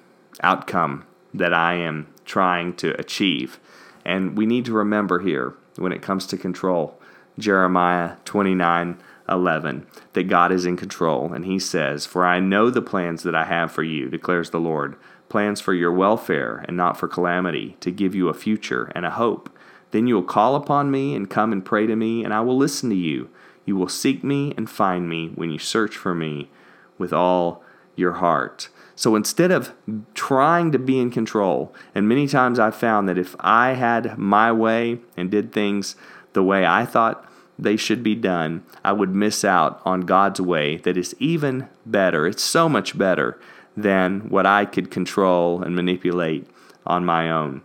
outcome 0.42 1.04
that 1.34 1.52
I 1.52 1.74
am 1.74 2.08
trying 2.24 2.74
to 2.76 2.98
achieve. 2.98 3.60
And 4.04 4.36
we 4.36 4.46
need 4.46 4.64
to 4.64 4.72
remember 4.72 5.20
here 5.20 5.54
when 5.76 5.92
it 5.92 6.02
comes 6.02 6.26
to 6.26 6.36
control, 6.36 6.98
Jeremiah 7.38 8.16
29 8.24 8.98
11, 9.28 9.86
that 10.14 10.24
God 10.24 10.50
is 10.52 10.66
in 10.66 10.76
control. 10.76 11.32
And 11.32 11.44
he 11.44 11.58
says, 11.58 12.06
For 12.06 12.26
I 12.26 12.40
know 12.40 12.70
the 12.70 12.82
plans 12.82 13.22
that 13.22 13.34
I 13.34 13.44
have 13.44 13.70
for 13.70 13.82
you, 13.82 14.08
declares 14.08 14.50
the 14.50 14.60
Lord 14.60 14.96
plans 15.32 15.62
for 15.62 15.72
your 15.72 15.90
welfare 15.90 16.62
and 16.68 16.76
not 16.76 16.98
for 16.98 17.08
calamity, 17.08 17.74
to 17.80 17.90
give 17.90 18.14
you 18.14 18.28
a 18.28 18.34
future 18.34 18.92
and 18.94 19.06
a 19.06 19.10
hope. 19.10 19.48
Then 19.90 20.06
you 20.06 20.14
will 20.14 20.22
call 20.22 20.54
upon 20.54 20.90
me 20.90 21.14
and 21.14 21.28
come 21.28 21.52
and 21.52 21.64
pray 21.64 21.86
to 21.86 21.96
me, 21.96 22.22
and 22.22 22.34
I 22.34 22.42
will 22.42 22.56
listen 22.56 22.90
to 22.90 22.96
you. 22.96 23.30
You 23.64 23.74
will 23.74 23.88
seek 23.88 24.22
me 24.22 24.52
and 24.58 24.68
find 24.68 25.08
me 25.08 25.30
when 25.34 25.50
you 25.50 25.58
search 25.58 25.96
for 25.96 26.14
me 26.14 26.50
with 26.98 27.14
all 27.14 27.64
your 27.96 28.12
heart. 28.12 28.68
So 28.94 29.16
instead 29.16 29.50
of 29.50 29.72
trying 30.12 30.70
to 30.72 30.78
be 30.78 31.00
in 31.00 31.10
control, 31.10 31.74
and 31.94 32.06
many 32.06 32.28
times 32.28 32.58
I've 32.58 32.76
found 32.76 33.08
that 33.08 33.16
if 33.16 33.34
I 33.40 33.72
had 33.72 34.18
my 34.18 34.52
way 34.52 35.00
and 35.16 35.30
did 35.30 35.50
things 35.50 35.96
the 36.34 36.42
way 36.42 36.66
I 36.66 36.84
thought 36.84 37.26
they 37.58 37.78
should 37.78 38.02
be 38.02 38.14
done, 38.14 38.64
I 38.84 38.92
would 38.92 39.14
miss 39.14 39.46
out 39.46 39.80
on 39.86 40.02
God's 40.02 40.42
way 40.42 40.76
that 40.78 40.98
is 40.98 41.16
even 41.18 41.68
better. 41.86 42.26
It's 42.26 42.42
so 42.42 42.68
much 42.68 42.98
better 42.98 43.40
than 43.76 44.28
what 44.28 44.46
I 44.46 44.64
could 44.64 44.90
control 44.90 45.62
and 45.62 45.74
manipulate 45.74 46.46
on 46.86 47.04
my 47.04 47.30
own. 47.30 47.62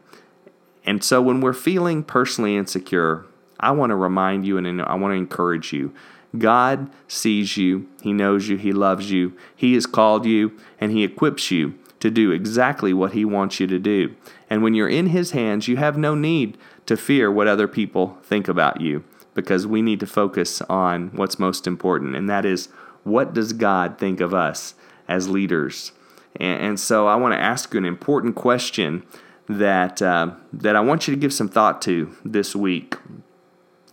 And 0.86 1.04
so 1.04 1.22
when 1.22 1.42
we're 1.42 1.54
feeling 1.54 2.04
personally 2.04 2.56
insecure, 2.56 3.26
I 3.60 3.72
want 3.72 3.90
to 3.90 3.96
remind 3.96 4.46
you 4.46 4.58
and 4.58 4.82
I 4.82 4.96
want 4.96 5.12
to 5.12 5.18
encourage 5.18 5.74
you. 5.74 5.94
God 6.38 6.90
sees 7.08 7.58
you, 7.58 7.88
He 8.02 8.14
knows 8.14 8.48
you, 8.48 8.58
He 8.58 8.72
loves 8.72 9.12
you, 9.12 9.34
He 9.56 9.74
has 9.74 9.86
called 9.86 10.26
you, 10.26 10.58
and 10.80 10.92
He 10.92 11.04
equips 11.04 11.52
you 11.52 11.78
to 12.00 12.12
do 12.12 12.32
exactly 12.32 12.94
what 12.94 13.14
He 13.14 13.26
wants 13.26 13.60
you 13.60 13.68
to 13.68 13.80
do. 13.80 14.16
And 14.50 14.64
when 14.64 14.74
you're 14.74 14.90
in 14.90 15.08
His 15.08 15.32
hands, 15.32 15.68
you 15.68 15.78
have 15.78 15.98
no 15.98 16.16
need 16.16 16.58
to 16.86 16.96
fear 16.96 17.32
what 17.32 17.48
other 17.48 17.68
people 17.68 18.18
think 18.24 18.48
about 18.48 18.82
you 18.82 19.04
because 19.34 19.68
we 19.68 19.82
need 19.82 20.00
to 20.00 20.08
focus 20.08 20.62
on 20.64 21.10
what's 21.10 21.40
most 21.40 21.68
important, 21.68 22.16
and 22.16 22.30
that 22.30 22.46
is 22.46 22.70
what 23.04 23.34
does 23.34 23.54
God 23.54 23.98
think 23.98 24.20
of 24.20 24.34
us 24.34 24.74
as 25.08 25.30
leaders 25.30 25.92
and, 26.40 26.62
and 26.62 26.80
so 26.80 27.08
I 27.08 27.16
want 27.16 27.34
to 27.34 27.40
ask 27.40 27.74
you 27.74 27.78
an 27.78 27.86
important 27.86 28.36
question 28.36 29.04
that, 29.48 30.02
uh, 30.02 30.32
that 30.54 30.76
I 30.76 30.80
want 30.82 31.08
you 31.08 31.14
to 31.14 31.20
give 31.20 31.34
some 31.34 31.48
thought 31.48 31.82
to 31.84 32.16
this 32.24 32.56
week. 32.56 32.96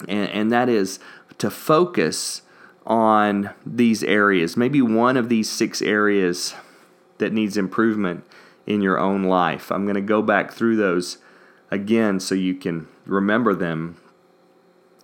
And, 0.09 0.31
and 0.31 0.53
that 0.53 0.69
is 0.69 0.99
to 1.39 1.51
focus 1.51 2.43
on 2.87 3.51
these 3.65 4.03
areas, 4.03 4.57
maybe 4.57 4.83
one 4.83 5.17
of 5.17 5.29
these 5.29 5.51
six 5.51 5.81
areas 5.81 6.55
that 7.19 7.33
needs 7.33 7.57
improvement 7.57 8.25
in 8.67 8.83
your 8.83 8.99
own 8.99 9.25
life. 9.25 9.73
I'm 9.73 9.85
going 9.85 9.95
to 9.95 10.01
go 10.01 10.21
back 10.21 10.53
through 10.53 10.77
those 10.77 11.19
again 11.71 12.21
so 12.21 12.35
you 12.35 12.55
can 12.55 12.89
remember 13.07 13.55
them. 13.55 13.97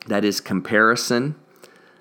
That 0.07 0.25
is 0.25 0.41
comparison, 0.41 1.37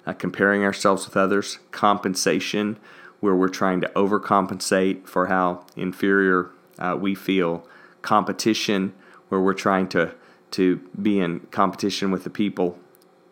uh, 0.06 0.14
comparing 0.14 0.64
ourselves 0.64 1.06
with 1.06 1.16
others, 1.16 1.60
compensation, 1.72 2.78
where 3.20 3.36
we're 3.36 3.50
trying 3.50 3.82
to 3.82 3.88
overcompensate 3.90 5.08
for 5.08 5.28
how 5.28 5.66
inferior 5.76 6.52
uh, 6.78 6.98
we 7.00 7.14
feel, 7.16 7.68
competition, 8.02 8.94
where 9.30 9.42
we're 9.42 9.54
trying 9.54 9.88
to, 9.90 10.14
to 10.52 10.78
be 11.02 11.20
in 11.20 11.40
competition 11.52 12.12
with 12.12 12.24
the 12.24 12.30
people 12.30 12.80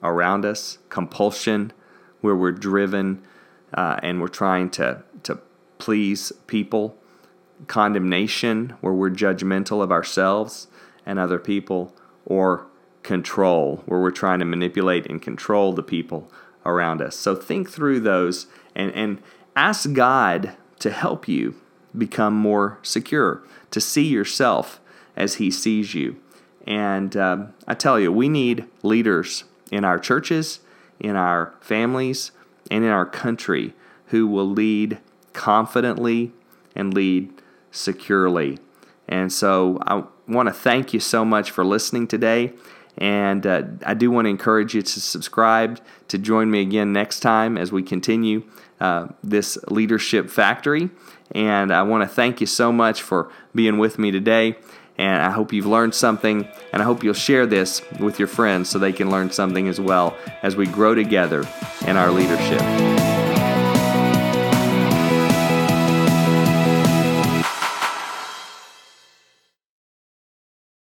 around 0.04 0.45
us, 0.45 0.78
compulsion, 0.89 1.71
where 2.21 2.36
we're 2.36 2.52
driven 2.52 3.21
uh, 3.73 4.00
and 4.04 4.21
we're 4.21 4.28
trying 4.28 4.69
to, 4.69 5.04
to 5.23 5.39
please 5.78 6.32
people, 6.47 6.95
condemnation, 7.67 8.76
where 8.82 8.93
we're 8.93 9.10
judgmental 9.10 9.82
of 9.82 9.91
ourselves 9.91 10.67
and 11.06 11.17
other 11.17 11.39
people, 11.39 11.95
or 12.26 12.67
control, 13.04 13.84
where 13.86 14.02
we're 14.02 14.12
trying 14.12 14.39
to 14.39 14.45
manipulate 14.45 15.06
and 15.06 15.21
control 15.21 15.71
the 15.71 15.84
people 15.84 16.30
around 16.65 17.02
us. 17.02 17.15
So 17.15 17.34
think 17.34 17.69
through 17.69 18.02
those 18.02 18.47
and, 18.76 18.91
and 18.93 19.21
Ask 19.58 19.93
God 19.93 20.56
to 20.78 20.91
help 20.91 21.28
you 21.28 21.56
become 21.98 22.36
more 22.36 22.78
secure, 22.84 23.41
to 23.72 23.82
see 23.82 24.06
yourself 24.06 24.80
as 25.15 25.36
He 25.36 25.50
sees 25.50 25.96
you. 25.96 26.17
And 26.67 27.17
uh, 27.17 27.48
I 27.67 27.74
tell 27.74 28.00
you, 28.00 28.12
we 28.12 28.30
need 28.30 28.65
leaders 28.84 29.46
in 29.72 29.84
our 29.84 29.98
churches, 29.98 30.60
in 31.00 31.15
our 31.15 31.56
families, 31.60 32.32
and 32.70 32.84
in 32.84 32.91
our 32.91 33.08
country 33.08 33.74
who 34.10 34.28
will 34.28 34.48
lead 34.48 35.00
confidently 35.34 36.34
and 36.76 36.93
lead 36.93 37.34
securely. 37.72 38.60
And 39.08 39.34
so 39.34 39.80
I 39.88 40.04
want 40.28 40.50
to 40.50 40.54
thank 40.54 40.93
you 40.93 41.00
so 41.00 41.26
much 41.26 41.50
for 41.50 41.65
listening 41.65 42.06
today. 42.06 42.54
And 42.96 43.46
uh, 43.48 43.63
I 43.84 43.96
do 43.96 44.12
want 44.12 44.26
to 44.26 44.30
encourage 44.30 44.76
you 44.76 44.84
to 44.84 45.02
subscribe 45.02 45.80
to 46.10 46.20
join 46.20 46.52
me 46.52 46.62
again 46.62 46.93
next 46.93 47.22
time 47.22 47.58
as 47.58 47.72
we 47.72 47.82
continue 47.82 48.43
uh, 48.79 49.07
this 49.23 49.57
leadership 49.69 50.29
factory. 50.29 50.89
And 51.31 51.73
I 51.73 51.83
want 51.83 52.03
to 52.03 52.07
thank 52.07 52.41
you 52.41 52.47
so 52.47 52.71
much 52.71 53.01
for 53.01 53.29
being 53.53 53.77
with 53.77 53.99
me 53.99 54.11
today. 54.11 54.57
And 54.97 55.21
I 55.21 55.29
hope 55.29 55.53
you've 55.53 55.67
learned 55.67 55.93
something, 55.93 56.47
and 56.73 56.81
I 56.81 56.85
hope 56.85 57.03
you'll 57.03 57.13
share 57.13 57.45
this 57.45 57.83
with 57.99 58.17
your 58.17 58.27
friends 58.27 58.69
so 58.69 58.79
they 58.79 58.93
can 58.93 59.11
learn 59.11 59.29
something 59.29 59.67
as 59.67 59.79
well 59.79 60.17
as 60.41 60.55
we 60.55 60.65
grow 60.65 60.95
together 60.95 61.47
in 61.85 61.97
our 61.97 62.09
leadership. 62.09 62.96